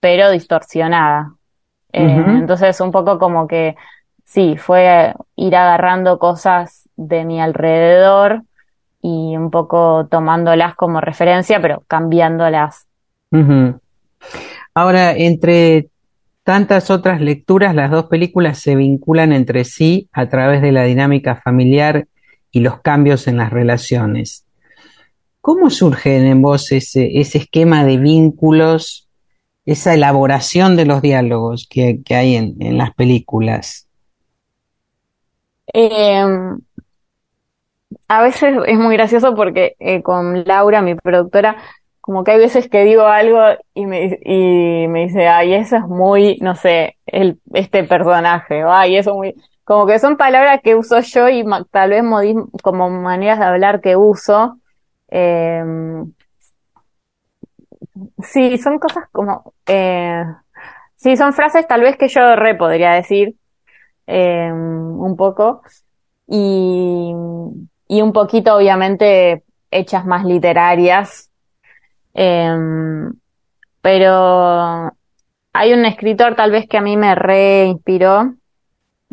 pero 0.00 0.30
distorsionada. 0.30 1.32
Eh, 1.94 2.04
Ujú. 2.04 2.30
entonces, 2.40 2.78
un 2.82 2.92
poco 2.92 3.18
como 3.18 3.48
que 3.48 3.74
sí, 4.26 4.58
fue 4.58 5.14
ir 5.34 5.56
agarrando 5.56 6.18
cosas 6.18 6.90
de 6.94 7.24
mi 7.24 7.40
alrededor 7.40 8.42
y 9.00 9.34
un 9.34 9.50
poco 9.50 10.06
tomándolas 10.10 10.74
como 10.74 11.00
referencia, 11.00 11.58
pero 11.58 11.84
cambiándolas. 11.88 12.86
Ahora, 14.74 15.12
entre 15.12 15.88
tantas 16.42 16.90
otras 16.90 17.22
lecturas, 17.22 17.74
las 17.74 17.90
dos 17.90 18.08
películas 18.08 18.58
se 18.58 18.76
vinculan 18.76 19.32
entre 19.32 19.64
sí 19.64 20.10
a 20.12 20.28
través 20.28 20.60
de 20.60 20.72
la 20.72 20.82
dinámica 20.82 21.36
familiar 21.36 22.06
y 22.50 22.60
los 22.60 22.80
cambios 22.80 23.28
en 23.28 23.36
las 23.36 23.50
relaciones. 23.50 24.46
¿Cómo 25.40 25.70
surge 25.70 26.16
en 26.16 26.42
vos 26.42 26.72
ese, 26.72 27.18
esquema 27.18 27.84
de 27.84 27.96
vínculos, 27.96 29.08
esa 29.64 29.94
elaboración 29.94 30.76
de 30.76 30.86
los 30.86 31.00
diálogos 31.02 31.66
que, 31.68 32.00
hay 32.10 32.36
en, 32.36 32.78
las 32.78 32.94
películas? 32.94 33.88
Eh, 35.72 36.24
a 38.08 38.22
veces 38.22 38.56
es 38.66 38.78
muy 38.78 38.96
gracioso 38.96 39.34
porque 39.34 39.76
eh, 39.78 40.02
con 40.02 40.44
Laura, 40.44 40.82
mi 40.82 40.94
productora, 40.94 41.56
como 42.08 42.24
que 42.24 42.32
hay 42.32 42.38
veces 42.38 42.68
que 42.68 42.84
digo 42.84 43.02
algo 43.02 43.38
y 43.74 43.84
me, 43.84 44.18
dice, 45.04 45.28
ay, 45.28 45.52
eso 45.52 45.76
es 45.76 45.82
muy, 45.82 46.38
no 46.40 46.54
sé, 46.54 46.96
este 47.06 47.84
personaje, 47.84 48.62
ay, 48.66 48.96
eso 48.96 49.14
muy, 49.14 49.34
como 49.68 49.86
que 49.86 50.00
son 50.00 50.16
palabras 50.18 50.62
que 50.64 50.76
uso 50.76 51.00
yo 51.02 51.28
y 51.30 51.44
tal 51.70 51.90
vez 51.92 52.02
modismo- 52.04 52.50
como 52.64 52.90
maneras 52.90 53.38
de 53.40 53.44
hablar 53.46 53.82
que 53.82 53.96
uso. 53.96 54.58
Eh, 55.10 55.62
sí, 58.22 58.58
son 58.58 58.78
cosas 58.78 59.04
como, 59.12 59.54
eh, 59.66 60.24
sí, 60.96 61.16
son 61.16 61.32
frases 61.32 61.66
tal 61.66 61.82
vez 61.82 61.96
que 61.96 62.08
yo 62.08 62.36
re 62.36 62.54
podría 62.54 62.92
decir, 62.92 63.34
eh, 64.06 64.50
un 64.52 65.16
poco 65.16 65.62
y, 66.28 67.12
y 67.88 68.02
un 68.02 68.12
poquito 68.12 68.56
obviamente 68.56 69.44
hechas 69.70 70.06
más 70.06 70.24
literarias. 70.24 71.30
Em, 72.14 73.12
pero 73.82 74.92
hay 75.52 75.72
un 75.72 75.84
escritor 75.86 76.36
tal 76.36 76.50
vez 76.50 76.68
que 76.68 76.78
a 76.78 76.82
mí 76.82 76.96
me 76.96 77.14
reinspiró, 77.14 78.34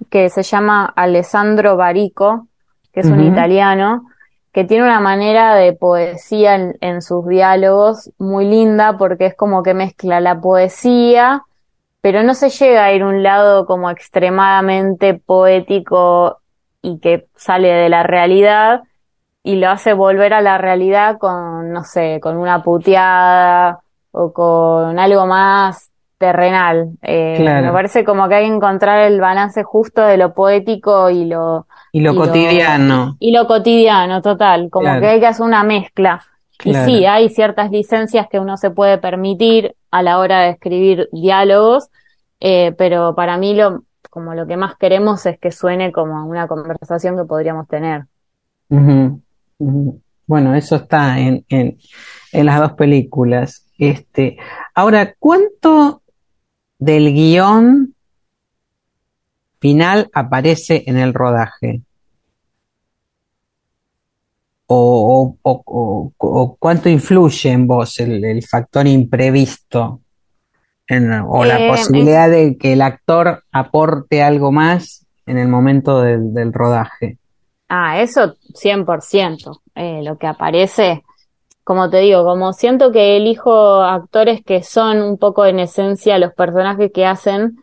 que 0.09 0.29
se 0.29 0.43
llama 0.43 0.85
Alessandro 0.95 1.77
Barico, 1.77 2.47
que 2.93 3.01
es 3.01 3.07
un 3.07 3.21
italiano, 3.21 4.07
que 4.51 4.63
tiene 4.63 4.85
una 4.85 5.01
manera 5.01 5.55
de 5.55 5.73
poesía 5.73 6.55
en, 6.55 6.77
en 6.79 7.01
sus 7.01 7.27
diálogos 7.27 8.11
muy 8.17 8.45
linda 8.45 8.97
porque 8.97 9.25
es 9.25 9.35
como 9.35 9.63
que 9.63 9.73
mezcla 9.73 10.21
la 10.21 10.39
poesía, 10.39 11.43
pero 12.01 12.23
no 12.23 12.33
se 12.33 12.49
llega 12.49 12.85
a 12.85 12.93
ir 12.93 13.01
a 13.01 13.07
un 13.07 13.23
lado 13.23 13.65
como 13.65 13.89
extremadamente 13.89 15.13
poético 15.13 16.37
y 16.81 16.99
que 16.99 17.27
sale 17.35 17.67
de 17.69 17.89
la 17.89 18.03
realidad 18.03 18.83
y 19.43 19.55
lo 19.57 19.69
hace 19.69 19.93
volver 19.93 20.33
a 20.33 20.41
la 20.41 20.57
realidad 20.57 21.17
con, 21.17 21.71
no 21.71 21.83
sé, 21.83 22.19
con 22.21 22.37
una 22.37 22.63
puteada 22.63 23.79
o 24.11 24.31
con 24.31 24.97
algo 24.97 25.27
más 25.27 25.91
terrenal. 26.17 26.91
Eh, 27.01 27.35
Claro. 27.37 27.67
Me 27.67 27.73
parece 27.73 28.03
como 28.03 28.27
que 28.27 28.35
hay 28.35 28.47
que 28.47 28.55
encontrar 28.55 28.99
el 29.11 29.19
balance 29.19 29.63
justo 29.63 30.01
de 30.01 30.17
lo 30.17 30.33
poético 30.33 31.09
y 31.09 31.25
lo, 31.25 31.67
Y 31.91 32.01
lo 32.01 32.11
Y 32.11 32.15
lo- 32.15 32.21
cotidiano. 32.21 33.17
y 33.19 33.31
lo 33.31 33.47
cotidiano, 33.47 34.21
total, 34.21 34.69
como 34.69 34.85
Claro. 34.85 35.01
que 35.01 35.07
hay 35.07 35.19
que 35.19 35.27
hacer 35.27 35.45
una 35.45 35.63
mezcla. 35.63 36.21
Y 36.63 36.73
sí, 36.73 37.05
hay 37.05 37.29
ciertas 37.29 37.69
licencias 37.69 38.27
que 38.29 38.39
uno 38.39 38.55
se 38.55 38.71
puede 38.71 38.97
permitir 38.97 39.75
a 39.91 40.01
la 40.01 40.19
hora 40.19 40.39
de 40.41 40.51
escribir 40.51 41.09
diálogos, 41.11 41.89
eh, 42.39 42.73
pero 42.77 43.13
para 43.13 43.37
mí 43.37 43.53
lo, 43.55 43.83
como 44.09 44.33
lo 44.33 44.47
que 44.47 44.55
más 44.55 44.75
queremos 44.77 45.25
es 45.25 45.37
que 45.37 45.51
suene 45.51 45.91
como 45.91 46.25
una 46.25 46.47
conversación 46.47 47.17
que 47.17 47.25
podríamos 47.25 47.67
tener. 47.67 48.05
Bueno, 50.27 50.55
eso 50.55 50.77
está 50.77 51.19
en, 51.19 51.45
en, 51.49 51.77
en 52.31 52.45
las 52.45 52.59
dos 52.59 52.73
películas. 52.73 53.67
Este, 53.77 54.37
ahora, 54.73 55.13
¿cuánto 55.19 56.01
del 56.85 57.13
guion 57.13 57.93
final 59.59 60.09
aparece 60.13 60.83
en 60.85 60.97
el 60.97 61.13
rodaje? 61.13 61.81
¿O, 64.67 65.35
o- 65.41 65.61
o- 65.65 66.11
o- 66.17 66.55
cuánto 66.59 66.89
influye 66.89 67.51
en 67.51 67.67
vos 67.67 67.99
el, 67.99 68.23
el 68.23 68.43
factor 68.43 68.87
imprevisto? 68.87 70.01
En- 70.87 71.11
o 71.11 71.43
la 71.45 71.59
Eh, 71.59 71.67
posibilidad 71.67 72.29
de 72.29 72.57
que 72.57 72.73
el 72.73 72.81
actor 72.81 73.43
aporte 73.51 74.21
algo 74.21 74.51
más 74.51 75.05
en 75.25 75.37
el 75.39 75.47
momento 75.47 76.01
del, 76.01 76.33
del 76.33 76.53
rodaje. 76.53 77.17
Ah, 77.69 77.99
eso 78.01 78.35
100%. 78.53 79.61
Eh, 79.73 80.01
lo 80.03 80.17
que 80.17 80.27
aparece, 80.27 81.03
como 81.65 81.89
te 81.89 81.97
digo, 81.97 82.23
como 82.23 82.53
siento 82.53 82.91
que 82.91 83.17
elijo 83.17 83.81
actores 83.81 84.43
que 84.43 84.61
son 84.61 85.01
un 85.01 85.17
poco 85.17 85.47
en 85.47 85.59
esencia 85.59 86.19
los 86.19 86.31
personajes 86.33 86.91
que 86.93 87.07
hacen, 87.07 87.57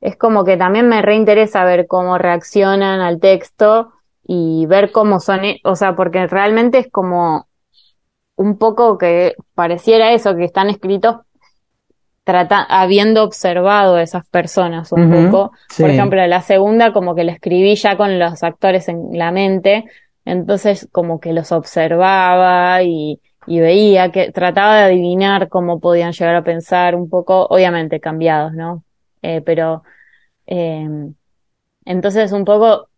es 0.00 0.16
como 0.16 0.44
que 0.44 0.56
también 0.56 0.88
me 0.88 1.02
reinteresa 1.02 1.64
ver 1.64 1.88
cómo 1.88 2.18
reaccionan 2.18 3.00
al 3.00 3.18
texto 3.18 3.92
y 4.24 4.64
ver 4.66 4.92
cómo 4.92 5.18
son, 5.18 5.44
e- 5.44 5.60
o 5.64 5.74
sea, 5.74 5.96
porque 5.96 6.28
realmente 6.28 6.78
es 6.78 6.88
como 6.88 7.48
un 8.36 8.58
poco 8.58 8.96
que 8.96 9.34
pareciera 9.54 10.12
eso, 10.12 10.36
que 10.36 10.44
están 10.44 10.70
escritos 10.70 11.16
trata, 12.22 12.62
habiendo 12.62 13.24
observado 13.24 13.96
a 13.96 14.02
esas 14.02 14.24
personas 14.28 14.92
un 14.92 15.10
poco. 15.10 15.52
sí. 15.70 15.82
Por 15.82 15.90
ejemplo, 15.90 16.26
la 16.26 16.42
segunda 16.42 16.92
como 16.92 17.14
que 17.16 17.24
la 17.24 17.32
escribí 17.32 17.74
ya 17.74 17.96
con 17.96 18.18
los 18.18 18.42
actores 18.44 18.88
en 18.88 19.18
la 19.18 19.32
mente, 19.32 19.86
entonces 20.24 20.88
como 20.92 21.20
que 21.20 21.32
los 21.32 21.52
observaba 21.52 22.82
y, 22.82 23.20
y 23.48 23.60
veía 23.60 24.12
que 24.12 24.30
trataba 24.30 24.76
de 24.76 24.84
adivinar 24.84 25.48
cómo 25.48 25.80
podían 25.80 26.12
llegar 26.12 26.36
a 26.36 26.44
pensar 26.44 26.94
un 26.94 27.08
poco, 27.08 27.46
obviamente 27.48 28.00
cambiados, 28.00 28.52
¿no? 28.52 28.84
Eh, 29.22 29.40
pero 29.40 29.82
eh, 30.46 30.86
entonces 31.84 32.32
un 32.32 32.44
poco 32.44 32.88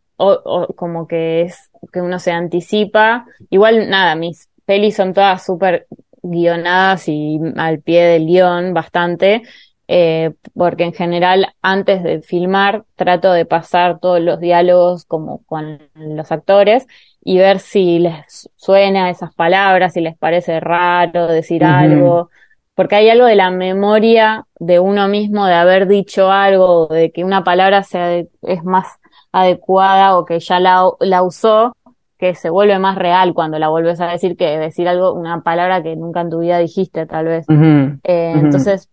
como 0.77 1.07
que 1.07 1.43
es 1.43 1.71
que 1.93 2.03
uno 2.03 2.19
se 2.19 2.33
anticipa. 2.33 3.27
Igual 3.49 3.89
nada, 3.89 4.15
mis 4.17 4.49
pelis 4.67 4.97
son 4.97 5.15
todas 5.15 5.45
súper 5.45 5.87
guionadas 6.23 7.09
y 7.09 7.41
al 7.57 7.81
pie 7.81 8.05
del 8.05 8.27
guion 8.27 8.75
bastante, 8.75 9.43
eh, 9.89 10.33
porque 10.55 10.85
en 10.85 10.93
general 10.93 11.55
antes 11.63 12.03
de 12.03 12.21
filmar 12.23 12.85
trato 12.97 13.33
de 13.33 13.47
pasar 13.47 13.99
todos 13.99 14.21
los 14.21 14.41
diálogos 14.41 15.05
como 15.05 15.43
con 15.45 15.81
los 15.95 16.31
actores 16.31 16.87
y 17.23 17.39
ver 17.39 17.59
si 17.59 17.99
les 17.99 18.49
suena 18.57 19.11
esas 19.11 19.35
palabras, 19.35 19.93
si 19.93 20.01
les 20.01 20.17
parece 20.17 20.61
raro 20.61 21.27
decir 21.27 21.65
algo, 21.65 22.31
porque 22.75 22.97
hay 22.97 23.11
algo 23.11 23.27
de 23.27 23.35
la 23.35 23.51
memoria 23.51 24.47
de 24.59 24.81
uno 24.81 25.07
mismo 25.09 25.47
de 25.47 25.55
haber 25.55 25.87
dicho 25.87 26.31
algo, 26.31 26.87
de 26.87 27.13
que 27.13 27.25
una 27.25 27.45
palabra 27.45 27.83
sea 27.83 28.19
es 28.19 28.65
más 28.65 28.87
adecuada 29.33 30.17
o 30.17 30.25
que 30.25 30.41
ya 30.41 30.61
la, 30.61 30.89
la 31.01 31.23
usó, 31.23 31.77
que 32.19 32.35
se 32.35 32.51
vuelve 32.51 32.79
más 32.79 32.97
real 32.97 33.35
cuando 33.35 33.59
la 33.59 33.69
vuelves 33.69 34.01
a 34.01 34.07
decir 34.07 34.37
que 34.37 34.59
decir 34.59 34.89
algo, 34.89 35.13
una 35.13 35.43
palabra 35.43 35.83
que 35.83 35.97
nunca 35.97 36.21
en 36.21 36.31
tu 36.31 36.41
vida 36.41 36.59
dijiste, 36.59 37.07
tal 37.07 37.27
vez. 37.27 37.47
Eh, 37.49 38.33
entonces, 38.35 38.89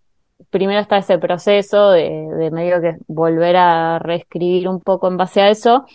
primero 0.50 0.80
está 0.80 0.98
ese 0.98 1.18
proceso 1.18 1.92
de, 1.92 2.28
de 2.38 2.52
medio 2.52 2.82
que 2.82 2.96
volver 3.08 3.58
a 3.58 4.00
reescribir 4.00 4.68
un 4.68 4.80
poco 4.80 5.08
en 5.08 5.18
base 5.18 5.42
a 5.42 5.50
eso. 5.50 5.86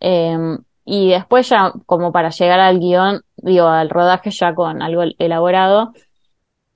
Em, 0.00 0.58
y 0.84 1.10
después 1.10 1.48
ya, 1.48 1.72
como 1.86 2.12
para 2.12 2.30
llegar 2.30 2.60
al 2.60 2.78
guion, 2.78 3.22
digo, 3.36 3.66
al 3.66 3.90
rodaje 3.90 4.30
ya 4.30 4.54
con 4.54 4.82
algo 4.82 5.02
elaborado. 5.18 5.92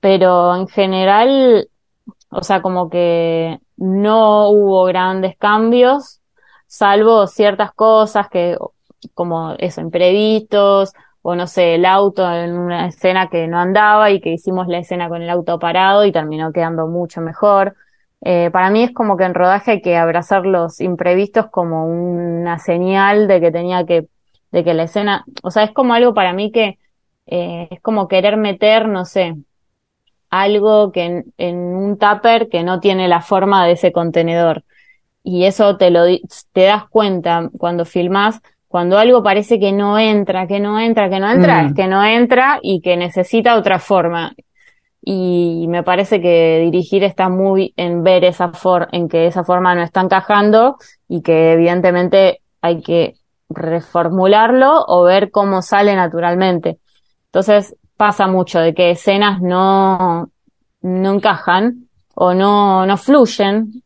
Pero 0.00 0.54
en 0.56 0.68
general, 0.68 1.68
o 2.30 2.42
sea, 2.42 2.62
como 2.62 2.88
que 2.90 3.58
no 3.76 4.48
hubo 4.50 4.84
grandes 4.84 5.36
cambios, 5.38 6.20
salvo 6.66 7.26
ciertas 7.26 7.72
cosas 7.72 8.28
que, 8.28 8.56
como 9.14 9.54
eso, 9.58 9.80
imprevistos, 9.80 10.92
o 11.22 11.34
no 11.34 11.46
sé, 11.46 11.74
el 11.74 11.84
auto 11.84 12.30
en 12.32 12.56
una 12.58 12.86
escena 12.88 13.28
que 13.28 13.46
no 13.48 13.58
andaba 13.58 14.10
y 14.10 14.20
que 14.20 14.32
hicimos 14.32 14.68
la 14.68 14.78
escena 14.78 15.08
con 15.08 15.22
el 15.22 15.30
auto 15.30 15.58
parado 15.58 16.04
y 16.04 16.12
terminó 16.12 16.52
quedando 16.52 16.86
mucho 16.86 17.20
mejor. 17.20 17.76
Eh, 18.22 18.50
para 18.52 18.70
mí 18.70 18.82
es 18.82 18.92
como 18.92 19.16
que 19.16 19.24
en 19.24 19.34
rodaje 19.34 19.72
hay 19.72 19.82
que 19.82 19.96
abrazar 19.96 20.44
los 20.44 20.80
imprevistos 20.80 21.46
como 21.50 21.86
una 21.86 22.58
señal 22.58 23.28
de 23.28 23.40
que 23.40 23.52
tenía 23.52 23.86
que, 23.86 24.08
de 24.50 24.64
que 24.64 24.74
la 24.74 24.84
escena, 24.84 25.24
o 25.42 25.50
sea, 25.50 25.62
es 25.64 25.72
como 25.72 25.94
algo 25.94 26.14
para 26.14 26.32
mí 26.32 26.50
que 26.50 26.78
eh, 27.26 27.68
es 27.70 27.80
como 27.80 28.08
querer 28.08 28.36
meter, 28.36 28.88
no 28.88 29.04
sé, 29.04 29.36
algo 30.30 30.92
que 30.92 31.04
en, 31.04 31.34
en, 31.38 31.56
un 31.58 31.98
tupper 31.98 32.48
que 32.48 32.62
no 32.62 32.80
tiene 32.80 33.08
la 33.08 33.20
forma 33.22 33.66
de 33.66 33.72
ese 33.72 33.92
contenedor. 33.92 34.64
Y 35.22 35.44
eso 35.44 35.76
te 35.76 35.90
lo 35.90 36.04
te 36.52 36.62
das 36.62 36.88
cuenta 36.88 37.50
cuando 37.58 37.84
filmas, 37.84 38.40
cuando 38.68 38.98
algo 38.98 39.22
parece 39.22 39.58
que 39.60 39.72
no 39.72 39.98
entra, 39.98 40.46
que 40.46 40.60
no 40.60 40.78
entra, 40.80 41.08
que 41.10 41.20
no 41.20 41.30
entra, 41.30 41.62
Mm. 41.62 41.66
es 41.68 41.74
que 41.74 41.86
no 41.86 42.04
entra 42.04 42.58
y 42.62 42.80
que 42.80 42.96
necesita 42.96 43.56
otra 43.56 43.78
forma. 43.78 44.34
Y 45.10 45.64
me 45.68 45.82
parece 45.82 46.20
que 46.20 46.60
dirigir 46.64 47.02
está 47.02 47.30
muy 47.30 47.72
en 47.78 48.02
ver 48.02 48.24
esa 48.24 48.50
for 48.52 48.88
en 48.92 49.08
que 49.08 49.26
esa 49.26 49.42
forma 49.42 49.74
no 49.74 49.82
está 49.82 50.02
encajando 50.02 50.76
y 51.08 51.22
que 51.22 51.52
evidentemente 51.52 52.42
hay 52.60 52.82
que 52.82 53.14
reformularlo 53.48 54.84
o 54.86 55.04
ver 55.04 55.30
cómo 55.30 55.62
sale 55.62 55.96
naturalmente. 55.96 56.78
Entonces 57.26 57.74
pasa 57.96 58.26
mucho 58.26 58.60
de 58.60 58.74
que 58.74 58.90
escenas 58.90 59.40
no, 59.40 60.28
no 60.82 61.14
encajan 61.14 61.88
o 62.14 62.34
no, 62.34 62.84
no 62.84 62.96
fluyen 62.98 63.82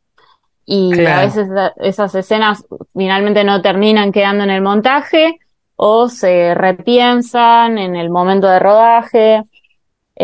y 0.64 1.06
a 1.06 1.20
veces 1.20 1.48
esa- 1.48 1.72
esas 1.76 2.14
escenas 2.16 2.64
finalmente 2.94 3.44
no 3.44 3.62
terminan 3.62 4.10
quedando 4.10 4.42
en 4.42 4.50
el 4.50 4.62
montaje 4.62 5.38
o 5.76 6.08
se 6.08 6.54
repiensan 6.54 7.78
en 7.78 7.94
el 7.94 8.10
momento 8.10 8.48
de 8.48 8.58
rodaje. 8.58 9.42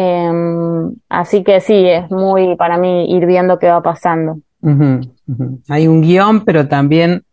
Em, 0.01 0.95
así 1.09 1.43
que 1.43 1.61
sí, 1.61 1.89
es 1.89 2.09
muy 2.09 2.55
para 2.55 2.79
mí 2.79 3.11
ir 3.11 3.27
viendo 3.27 3.59
qué 3.59 3.67
va 3.67 3.83
pasando. 3.83 4.39
Hay 5.69 5.89
un 5.89 6.03
guion, 6.03 6.45
pero 6.45 6.69
también 6.69 7.25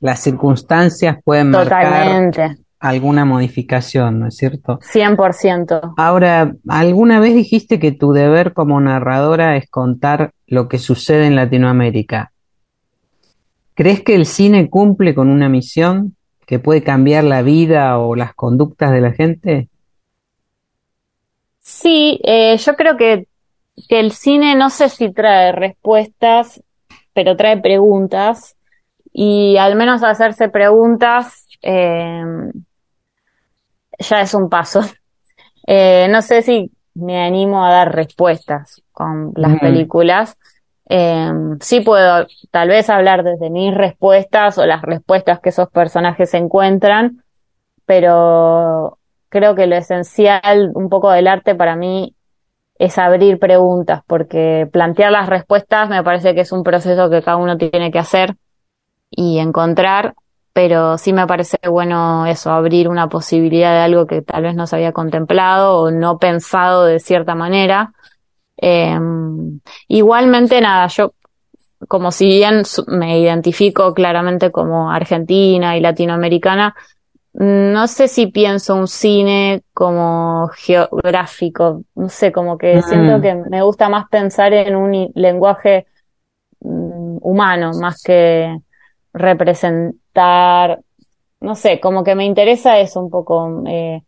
las 0.00 0.18
circunstancias 0.18 1.18
pueden 1.22 1.50
marcar 1.50 1.84
Totalmente, 1.84 2.56
alguna 2.80 3.24
modificación, 3.24 4.18
¿no 4.18 4.26
es 4.26 4.36
cierto? 4.36 4.80
100%. 4.80 5.94
Ahora, 5.96 6.56
¿alguna 6.68 7.20
vez 7.20 7.36
dijiste 7.36 7.78
que 7.78 7.92
tu 7.92 8.12
deber 8.12 8.52
como 8.52 8.80
narradora 8.80 9.56
es 9.56 9.70
contar 9.70 10.32
lo 10.48 10.66
que 10.66 10.78
sucede 10.78 11.28
en 11.28 11.36
Latinoamérica? 11.36 12.32
¿Crees 13.74 14.02
que 14.02 14.16
el 14.16 14.26
cine 14.26 14.68
cumple 14.68 15.14
con 15.14 15.28
una 15.28 15.48
misión 15.48 16.16
que 16.46 16.58
puede 16.58 16.82
cambiar 16.82 17.22
la 17.22 17.42
vida 17.42 17.96
o 17.98 18.16
las 18.16 18.34
conductas 18.34 18.90
de 18.90 19.00
la 19.00 19.12
gente? 19.12 19.69
Sí, 21.60 22.20
eh, 22.24 22.56
yo 22.56 22.74
creo 22.74 22.96
que, 22.96 23.26
que 23.88 24.00
el 24.00 24.12
cine 24.12 24.54
no 24.54 24.70
sé 24.70 24.88
si 24.88 25.12
trae 25.12 25.52
respuestas, 25.52 26.62
pero 27.12 27.36
trae 27.36 27.58
preguntas. 27.60 28.56
Y 29.12 29.56
al 29.56 29.76
menos 29.76 30.02
hacerse 30.02 30.48
preguntas 30.48 31.46
eh, 31.62 32.22
ya 33.98 34.20
es 34.20 34.34
un 34.34 34.48
paso. 34.48 34.80
Eh, 35.66 36.08
no 36.10 36.22
sé 36.22 36.42
si 36.42 36.72
me 36.94 37.22
animo 37.22 37.64
a 37.64 37.70
dar 37.70 37.94
respuestas 37.94 38.82
con 38.92 39.32
las 39.36 39.52
Ujú. 39.52 39.60
películas. 39.60 40.36
Eh, 40.88 41.30
sí 41.60 41.80
puedo 41.80 42.26
tal 42.50 42.68
vez 42.70 42.90
hablar 42.90 43.22
desde 43.22 43.50
mis 43.50 43.72
respuestas 43.74 44.58
o 44.58 44.66
las 44.66 44.82
respuestas 44.82 45.38
que 45.40 45.50
esos 45.50 45.68
personajes 45.70 46.34
encuentran, 46.34 47.22
pero 47.84 48.99
creo 49.30 49.54
que 49.54 49.66
lo 49.66 49.76
esencial 49.76 50.72
un 50.74 50.90
poco 50.90 51.10
del 51.10 51.26
arte 51.26 51.54
para 51.54 51.76
mí 51.76 52.14
es 52.78 52.98
abrir 52.98 53.38
preguntas, 53.38 54.02
porque 54.06 54.68
plantear 54.70 55.12
las 55.12 55.28
respuestas 55.28 55.88
me 55.88 56.02
parece 56.02 56.34
que 56.34 56.42
es 56.42 56.52
un 56.52 56.62
proceso 56.62 57.08
que 57.08 57.22
cada 57.22 57.36
uno 57.36 57.56
tiene 57.56 57.90
que 57.90 57.98
hacer 57.98 58.36
y 59.10 59.38
encontrar, 59.38 60.14
pero 60.52 60.98
sí 60.98 61.12
me 61.12 61.26
parece 61.26 61.58
bueno 61.68 62.26
eso, 62.26 62.50
abrir 62.50 62.88
una 62.88 63.08
posibilidad 63.08 63.72
de 63.72 63.80
algo 63.80 64.06
que 64.06 64.22
tal 64.22 64.42
vez 64.42 64.54
no 64.54 64.66
se 64.66 64.76
había 64.76 64.92
contemplado 64.92 65.78
o 65.78 65.90
no 65.90 66.18
pensado 66.18 66.84
de 66.84 67.00
cierta 67.00 67.34
manera. 67.34 67.92
Eh, 68.56 68.98
igualmente, 69.88 70.60
nada, 70.60 70.86
yo 70.88 71.12
como 71.88 72.12
si 72.12 72.26
bien 72.28 72.62
me 72.88 73.18
identifico 73.20 73.94
claramente 73.94 74.50
como 74.50 74.90
argentina 74.90 75.76
y 75.76 75.80
latinoamericana, 75.80 76.74
no 77.32 77.86
sé 77.86 78.08
si 78.08 78.26
pienso 78.26 78.74
un 78.74 78.88
cine 78.88 79.62
como 79.72 80.48
geográfico, 80.48 81.82
no 81.94 82.08
sé, 82.08 82.32
como 82.32 82.58
que 82.58 82.76
Mm. 82.78 82.82
siento 82.82 83.20
que 83.20 83.34
me 83.34 83.62
gusta 83.62 83.88
más 83.88 84.08
pensar 84.08 84.52
en 84.52 84.76
un 84.76 85.10
lenguaje 85.14 85.86
mm, 86.60 87.18
humano, 87.22 87.72
más 87.80 88.02
que 88.02 88.58
representar, 89.14 90.80
no 91.40 91.54
sé, 91.54 91.80
como 91.80 92.04
que 92.04 92.14
me 92.14 92.24
interesa 92.26 92.78
eso 92.78 93.00
un 93.00 93.10
poco, 93.10 93.62
eh, 93.66 94.02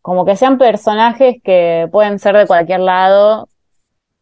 como 0.00 0.24
que 0.24 0.36
sean 0.36 0.56
personajes 0.56 1.36
que 1.42 1.88
pueden 1.92 2.18
ser 2.18 2.36
de 2.36 2.46
cualquier 2.46 2.80
lado, 2.80 3.48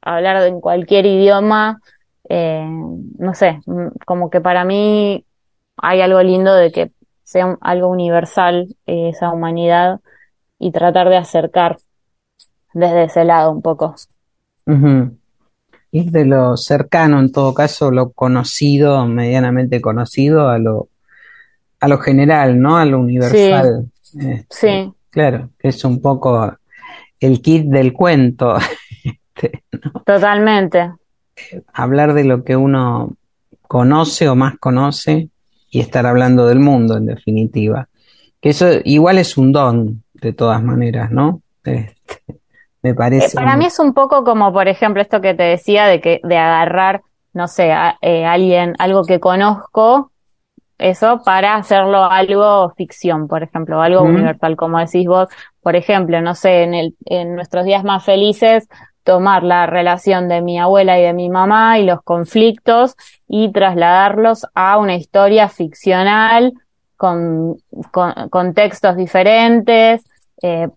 hablar 0.02 0.42
en 0.46 0.60
cualquier 0.60 1.06
idioma, 1.06 1.80
eh, 2.28 2.64
no 2.66 3.34
sé, 3.34 3.60
mm, 3.66 3.88
como 4.06 4.30
que 4.30 4.40
para 4.40 4.64
mí 4.64 5.24
hay 5.76 6.00
algo 6.00 6.22
lindo 6.22 6.54
de 6.54 6.72
que 6.72 6.90
sea 7.28 7.44
un- 7.44 7.58
algo 7.60 7.88
universal 7.88 8.74
eh, 8.86 9.10
esa 9.10 9.30
humanidad 9.30 10.00
y 10.58 10.72
tratar 10.72 11.10
de 11.10 11.18
acercar 11.18 11.76
desde 12.72 13.04
ese 13.04 13.24
lado 13.24 13.50
un 13.50 13.60
poco. 13.60 13.94
Ujú. 14.66 15.14
Ir 15.90 16.10
de 16.10 16.24
lo 16.24 16.56
cercano, 16.56 17.20
en 17.20 17.30
todo 17.30 17.52
caso, 17.52 17.90
lo 17.90 18.12
conocido, 18.12 19.04
medianamente 19.06 19.82
conocido, 19.82 20.48
a 20.48 20.58
lo, 20.58 20.88
a 21.80 21.88
lo 21.88 21.98
general, 21.98 22.58
¿no? 22.58 22.78
A 22.78 22.86
lo 22.86 22.98
universal. 22.98 23.90
Este, 24.02 24.46
Sí, 24.48 24.92
claro, 25.10 25.50
que 25.58 25.68
es 25.68 25.84
un 25.84 26.00
poco 26.00 26.50
el 27.20 27.42
kit 27.42 27.66
del 27.66 27.92
cuento. 27.92 28.56
Este, 29.40 29.62
totalmente. 30.04 30.90
hablar 31.74 32.12
de 32.14 32.24
lo 32.24 32.42
que 32.42 32.56
uno 32.56 33.12
conoce 33.68 34.28
o 34.28 34.34
más 34.34 34.58
conoce 34.58 35.28
y 35.78 35.80
estar 35.80 36.06
hablando 36.06 36.46
del 36.46 36.60
mundo, 36.60 36.96
en 36.96 37.06
definitiva. 37.06 37.88
Que 38.40 38.50
eso 38.50 38.66
igual 38.84 39.18
es 39.18 39.36
un 39.38 39.52
don, 39.52 40.02
de 40.14 40.32
todas 40.32 40.62
maneras, 40.62 41.10
¿no? 41.10 41.42
Este, 41.64 41.96
me 42.82 42.90
Eh, 42.90 42.94
parece. 42.94 43.34
para 43.34 43.56
mí 43.56 43.66
es 43.66 43.78
un 43.78 43.94
poco 43.94 44.24
como, 44.24 44.52
por 44.52 44.68
ejemplo, 44.68 45.02
esto 45.02 45.20
que 45.20 45.34
te 45.34 45.42
decía 45.44 45.86
de 45.86 46.00
que 46.00 46.20
de 46.22 46.36
agarrar, 46.36 47.02
no 47.32 47.48
sé, 47.48 47.72
a, 47.72 47.96
eh, 48.02 48.24
alguien, 48.24 48.74
algo 48.78 49.04
que 49.04 49.20
conozco, 49.20 50.12
eso 50.78 51.22
para 51.24 51.56
hacerlo 51.56 52.04
algo 52.04 52.72
ficción, 52.76 53.26
por 53.28 53.42
ejemplo, 53.42 53.80
algo 53.82 54.02
universal, 54.02 54.56
como 54.56 54.78
decís 54.78 55.06
vos, 55.06 55.28
por 55.60 55.74
ejemplo, 55.76 56.20
no 56.22 56.34
sé, 56.36 56.62
en 56.62 56.74
el, 56.74 56.96
en 57.06 57.34
nuestros 57.34 57.64
días 57.64 57.84
más 57.84 58.04
felices, 58.04 58.68
tomar 59.08 59.42
la 59.42 59.64
relación 59.64 60.28
de 60.28 60.42
mi 60.42 60.58
abuela 60.58 61.00
y 61.00 61.02
de 61.02 61.14
mi 61.14 61.30
mamá 61.30 61.78
y 61.78 61.86
los 61.86 62.02
conflictos 62.02 62.94
y 63.26 63.50
trasladarlos 63.52 64.46
a 64.52 64.76
una 64.76 64.96
historia 64.96 65.48
ficcional 65.48 66.52
con, 66.98 67.56
con, 67.90 68.52
textos 68.52 68.96
diferentes, 68.96 70.04
eh, 70.42 70.68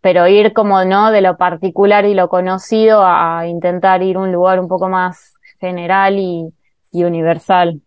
pero 0.00 0.26
ir 0.26 0.52
como 0.54 0.84
no 0.84 1.12
de 1.12 1.20
lo 1.20 1.36
particular 1.36 2.04
y 2.04 2.14
lo 2.14 2.28
conocido 2.28 3.04
a 3.06 3.46
intentar 3.46 4.02
ir 4.02 4.16
a 4.16 4.20
un 4.22 4.32
lugar 4.32 4.58
un 4.58 4.66
poco 4.66 4.88
más 4.88 5.34
general 5.60 6.18
y, 6.18 6.52
universal. 6.90 7.80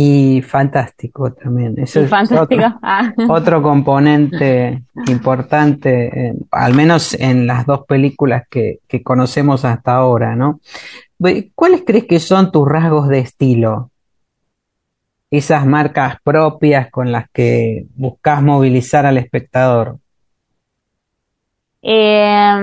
Y 0.00 0.42
fantástico 0.42 1.32
también. 1.32 1.74
Eso 1.76 1.98
es 2.02 2.08
fantástico. 2.08 2.62
otro, 2.64 2.78
Ah. 2.82 3.12
otro 3.28 3.60
componente 3.60 4.84
importante, 5.08 6.28
en- 6.28 6.46
al 6.52 6.72
menos 6.72 7.14
en 7.14 7.48
las 7.48 7.66
dos 7.66 7.84
películas 7.84 8.44
que, 8.48 8.78
que 8.86 9.02
conocemos 9.02 9.64
hasta 9.64 9.96
ahora, 9.96 10.36
¿no? 10.36 10.60
¿Cuáles 11.56 11.82
crees 11.84 12.04
que 12.04 12.20
son 12.20 12.52
tus 12.52 12.68
rasgos 12.68 13.08
de 13.08 13.18
estilo? 13.18 13.90
Esas 15.32 15.66
marcas 15.66 16.18
propias 16.22 16.92
con 16.92 17.10
las 17.10 17.28
que 17.30 17.86
buscas 17.96 18.40
movilizar 18.40 19.04
al 19.04 19.18
espectador. 19.18 19.98
Eh, 21.82 22.54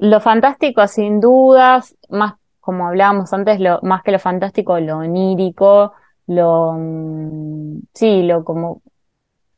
lo 0.00 0.20
fantástico, 0.20 0.86
sin 0.86 1.18
dudas, 1.18 1.96
más 2.10 2.34
como 2.70 2.86
hablábamos 2.86 3.32
antes, 3.32 3.58
lo, 3.58 3.80
más 3.82 4.04
que 4.04 4.12
lo 4.12 4.20
fantástico, 4.20 4.78
lo 4.78 4.98
onírico, 4.98 5.92
lo, 6.28 6.74
mm, 6.78 7.80
sí, 7.92 8.22
lo 8.22 8.44
como, 8.44 8.80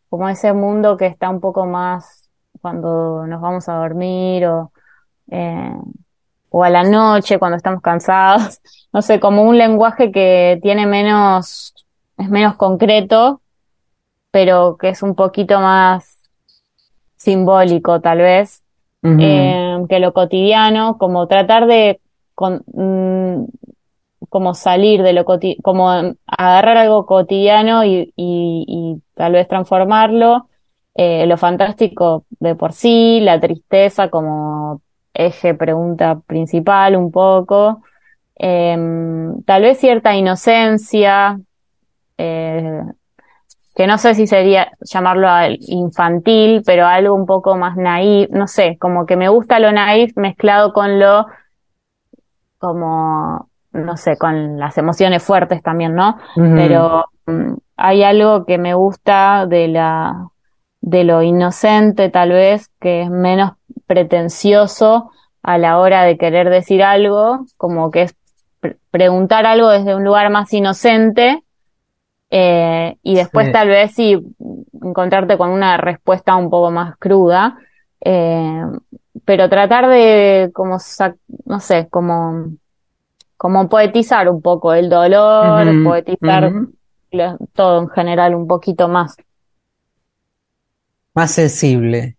como 0.09 0.31
ese 0.31 0.55
mundo 0.55 0.97
que 0.97 1.05
está 1.05 1.29
un 1.29 1.39
poco 1.39 1.67
más 1.67 2.31
cuando 2.63 3.27
nos 3.27 3.43
vamos 3.43 3.69
a 3.69 3.75
dormir 3.75 4.47
o, 4.47 4.73
eh, 5.31 5.77
o 6.49 6.65
a 6.65 6.71
la 6.71 6.85
noche 6.85 7.39
cuando 7.39 7.59
estamos 7.59 7.83
cansados, 7.83 8.63
no 8.95 9.03
sé, 9.03 9.21
como 9.21 9.43
un 9.43 9.59
lenguaje 9.59 10.11
que 10.11 10.59
tiene 10.63 10.87
menos, 10.87 11.75
es 12.17 12.31
menos 12.31 12.57
concreto, 12.57 13.43
pero 14.31 14.79
que 14.79 14.89
es 14.89 15.03
un 15.03 15.15
poquito 15.15 15.61
más 15.61 16.31
simbólico 17.17 18.01
tal 18.01 18.21
vez, 18.21 18.63
eh, 19.03 19.85
que 19.87 19.99
lo 19.99 20.15
cotidiano, 20.15 20.97
como 20.97 21.27
tratar 21.27 21.67
de 21.67 22.01
con, 22.35 22.63
mm, 22.67 23.47
como 24.29 24.55
salir 24.55 25.03
de 25.03 25.13
lo 25.13 25.25
cotidiano, 25.25 25.63
como 25.63 25.91
agarrar 26.27 26.77
algo 26.79 27.07
cotidiano 27.07 27.85
y, 27.85 28.13
y, 28.17 29.03
tal 29.15 29.33
vez 29.33 29.49
transformarlo, 29.49 30.49
eh, 30.95 31.27
lo 31.27 31.37
fantástico 31.37 32.25
de 32.41 32.55
por 32.55 32.73
sí, 32.73 33.21
la 33.21 33.41
tristeza 33.41 34.09
como 34.11 34.83
eje 35.15 35.55
pregunta 35.55 36.21
principal 36.27 36.97
un 36.97 37.11
poco, 37.11 37.83
eh, 38.39 38.77
tal 39.45 39.63
vez 39.63 39.79
cierta 39.79 40.15
inocencia, 40.15 41.39
eh, 42.19 42.83
que 43.75 43.87
no 43.87 43.99
sé 43.99 44.15
si 44.15 44.27
sería 44.27 44.73
llamarlo 44.81 45.29
infantil, 45.61 46.63
pero 46.65 46.87
algo 46.87 47.15
un 47.15 47.27
poco 47.27 47.57
más 47.57 47.77
naif, 47.77 48.29
no 48.31 48.47
sé, 48.47 48.77
como 48.79 49.07
que 49.07 49.17
me 49.17 49.29
gusta 49.29 49.59
lo 49.59 49.73
naif 49.73 50.17
mezclado 50.17 50.73
con 50.73 51.01
lo 51.01 51.27
como, 52.63 53.49
no 53.73 53.97
sé, 53.97 54.17
con 54.17 54.57
las 54.59 54.79
emociones 54.79 55.23
fuertes 55.23 55.63
también, 55.63 55.97
¿no? 55.97 56.17
Pero 56.37 57.07
mm, 57.27 57.55
hay 57.77 58.05
algo 58.05 58.47
que 58.47 58.57
me 58.57 58.75
gusta 58.75 59.47
de 59.47 59.67
la, 59.67 60.29
de 60.81 61.03
lo 61.03 61.23
inocente 61.23 62.09
tal 62.09 62.31
vez, 62.31 62.71
que 62.81 63.03
es 63.03 63.11
menos 63.11 63.53
pretencioso 63.87 65.11
a 65.43 65.59
la 65.59 65.81
hora 65.81 66.05
de 66.05 66.17
querer 66.17 66.51
decir 66.51 66.85
algo, 66.85 67.47
como 67.57 67.91
que 67.91 68.03
es 68.03 68.17
preguntar 68.93 69.45
algo 69.45 69.69
desde 69.69 69.97
un 69.97 70.05
lugar 70.05 70.31
más 70.31 70.53
inocente, 70.53 71.43
eh, 72.31 72.97
y 73.03 73.17
después 73.17 73.51
tal 73.51 73.69
vez 73.69 73.93
sí 73.93 74.17
encontrarte 74.81 75.37
con 75.37 75.51
una 75.51 75.77
respuesta 75.79 76.37
un 76.37 76.49
poco 76.49 76.71
más 76.71 76.97
cruda, 76.97 77.59
eh, 78.01 78.63
pero 79.25 79.49
tratar 79.49 79.89
de 79.89 80.51
como, 80.53 80.79
no 81.45 81.61
sé, 81.61 81.89
como, 81.91 82.53
como 83.37 83.69
poetizar 83.69 84.29
un 84.29 84.41
poco 84.41 84.73
el 84.73 84.89
dolor, 84.89 85.67
poetizar 85.85 86.53
todo 87.53 87.83
en 87.83 87.89
general 87.91 88.35
un 88.35 88.47
poquito 88.47 88.89
más. 88.89 89.17
Más 91.15 91.31
sensible. 91.31 92.17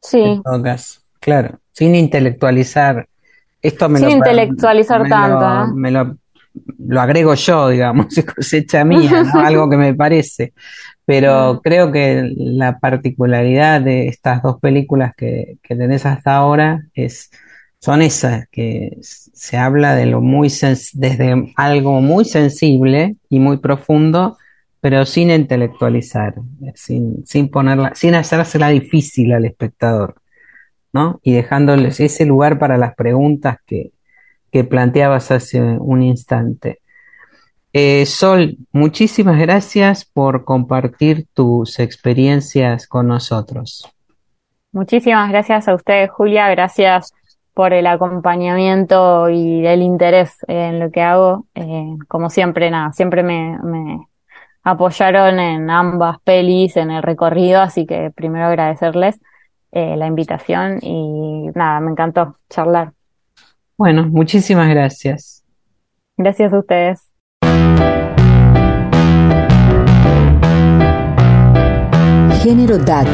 Sí. 0.00 0.20
En 0.20 0.42
todo 0.42 0.62
caso. 0.62 1.00
Claro, 1.20 1.60
sin 1.72 1.94
intelectualizar. 1.94 3.06
Esto 3.60 3.88
me 3.88 4.00
sin 4.00 4.08
lo, 4.08 4.14
intelectualizar 4.16 5.02
me 5.02 5.08
tanto. 5.08 5.38
Lo, 5.38 5.64
¿eh? 5.64 5.68
me 5.74 5.90
lo, 5.90 6.16
lo, 6.78 7.00
agrego 7.00 7.34
yo, 7.34 7.68
digamos, 7.68 8.16
es 8.16 8.24
cosecha 8.34 8.84
mía, 8.84 9.22
¿no? 9.22 9.40
algo 9.44 9.70
que 9.70 9.76
me 9.76 9.94
parece. 9.94 10.52
Pero 11.04 11.60
creo 11.62 11.90
que 11.90 12.32
la 12.36 12.78
particularidad 12.78 13.80
de 13.80 14.08
estas 14.08 14.42
dos 14.42 14.60
películas 14.60 15.12
que, 15.16 15.56
que 15.62 15.74
tenés 15.74 16.06
hasta 16.06 16.36
ahora 16.36 16.86
es, 16.94 17.30
son 17.80 18.02
esas, 18.02 18.46
que 18.48 18.98
se 19.00 19.56
habla 19.56 19.96
de 19.96 20.06
lo 20.06 20.20
muy 20.20 20.48
desde 20.92 21.52
algo 21.56 22.00
muy 22.00 22.24
sensible 22.24 23.16
y 23.28 23.40
muy 23.40 23.56
profundo, 23.56 24.38
pero 24.80 25.04
sin 25.04 25.30
intelectualizar, 25.30 26.34
sin, 26.74 27.26
sin 27.26 27.48
ponerla, 27.48 27.92
sin 27.94 28.14
hacérsela 28.14 28.68
difícil 28.68 29.32
al 29.32 29.44
espectador, 29.44 30.16
¿no? 30.92 31.18
Y 31.24 31.32
dejándoles 31.32 31.98
ese 31.98 32.24
lugar 32.24 32.60
para 32.60 32.78
las 32.78 32.94
preguntas 32.94 33.58
que, 33.66 33.90
que 34.52 34.62
planteabas 34.64 35.32
hace 35.32 35.60
un 35.60 36.02
instante. 36.02 36.81
Eh, 37.72 38.04
Sol, 38.04 38.58
muchísimas 38.72 39.38
gracias 39.38 40.04
por 40.04 40.44
compartir 40.44 41.26
tus 41.32 41.78
experiencias 41.78 42.86
con 42.86 43.08
nosotros. 43.08 43.90
Muchísimas 44.72 45.30
gracias 45.30 45.68
a 45.68 45.74
ustedes, 45.74 46.10
Julia. 46.10 46.48
Gracias 46.50 47.12
por 47.54 47.72
el 47.72 47.86
acompañamiento 47.86 49.28
y 49.28 49.66
el 49.66 49.82
interés 49.82 50.36
en 50.48 50.80
lo 50.80 50.90
que 50.90 51.02
hago. 51.02 51.46
Eh, 51.54 51.96
como 52.08 52.30
siempre, 52.30 52.70
nada, 52.70 52.92
siempre 52.92 53.22
me, 53.22 53.58
me, 53.62 54.06
apoyaron 54.62 55.38
en 55.38 55.70
ambas 55.70 56.18
pelis, 56.22 56.76
en 56.76 56.90
el 56.90 57.02
recorrido, 57.02 57.60
así 57.60 57.86
que 57.86 58.10
primero 58.14 58.46
agradecerles 58.46 59.20
eh, 59.72 59.96
la 59.96 60.06
invitación 60.06 60.78
y 60.82 61.48
nada, 61.54 61.80
me 61.80 61.90
encantó 61.90 62.36
charlar. 62.48 62.92
Bueno, 63.76 64.06
muchísimas 64.06 64.68
gracias. 64.68 65.44
Gracias 66.16 66.52
a 66.52 66.58
ustedes. 66.58 67.11
Género 72.42 72.76
DAC. 72.76 73.06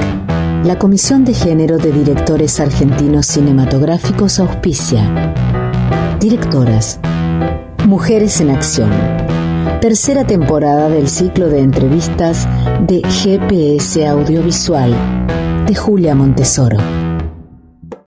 La 0.64 0.78
Comisión 0.78 1.24
de 1.24 1.34
Género 1.34 1.78
de 1.78 1.93
Directores 1.93 2.59
Argentinos 2.61 3.26
Cinematográficos 3.26 4.41
auspicia. 4.41 5.34
Directoras. 6.18 6.99
Mujeres 7.86 8.41
en 8.41 8.51
Acción. 8.51 8.91
Tercera 9.80 10.26
temporada 10.26 10.89
del 10.89 11.09
ciclo 11.09 11.49
de 11.49 11.61
entrevistas 11.61 12.49
de 12.86 13.03
GPS 13.03 14.09
Audiovisual 14.09 14.95
de 15.66 15.74
Julia 15.74 16.14
Montesoro. 16.14 17.08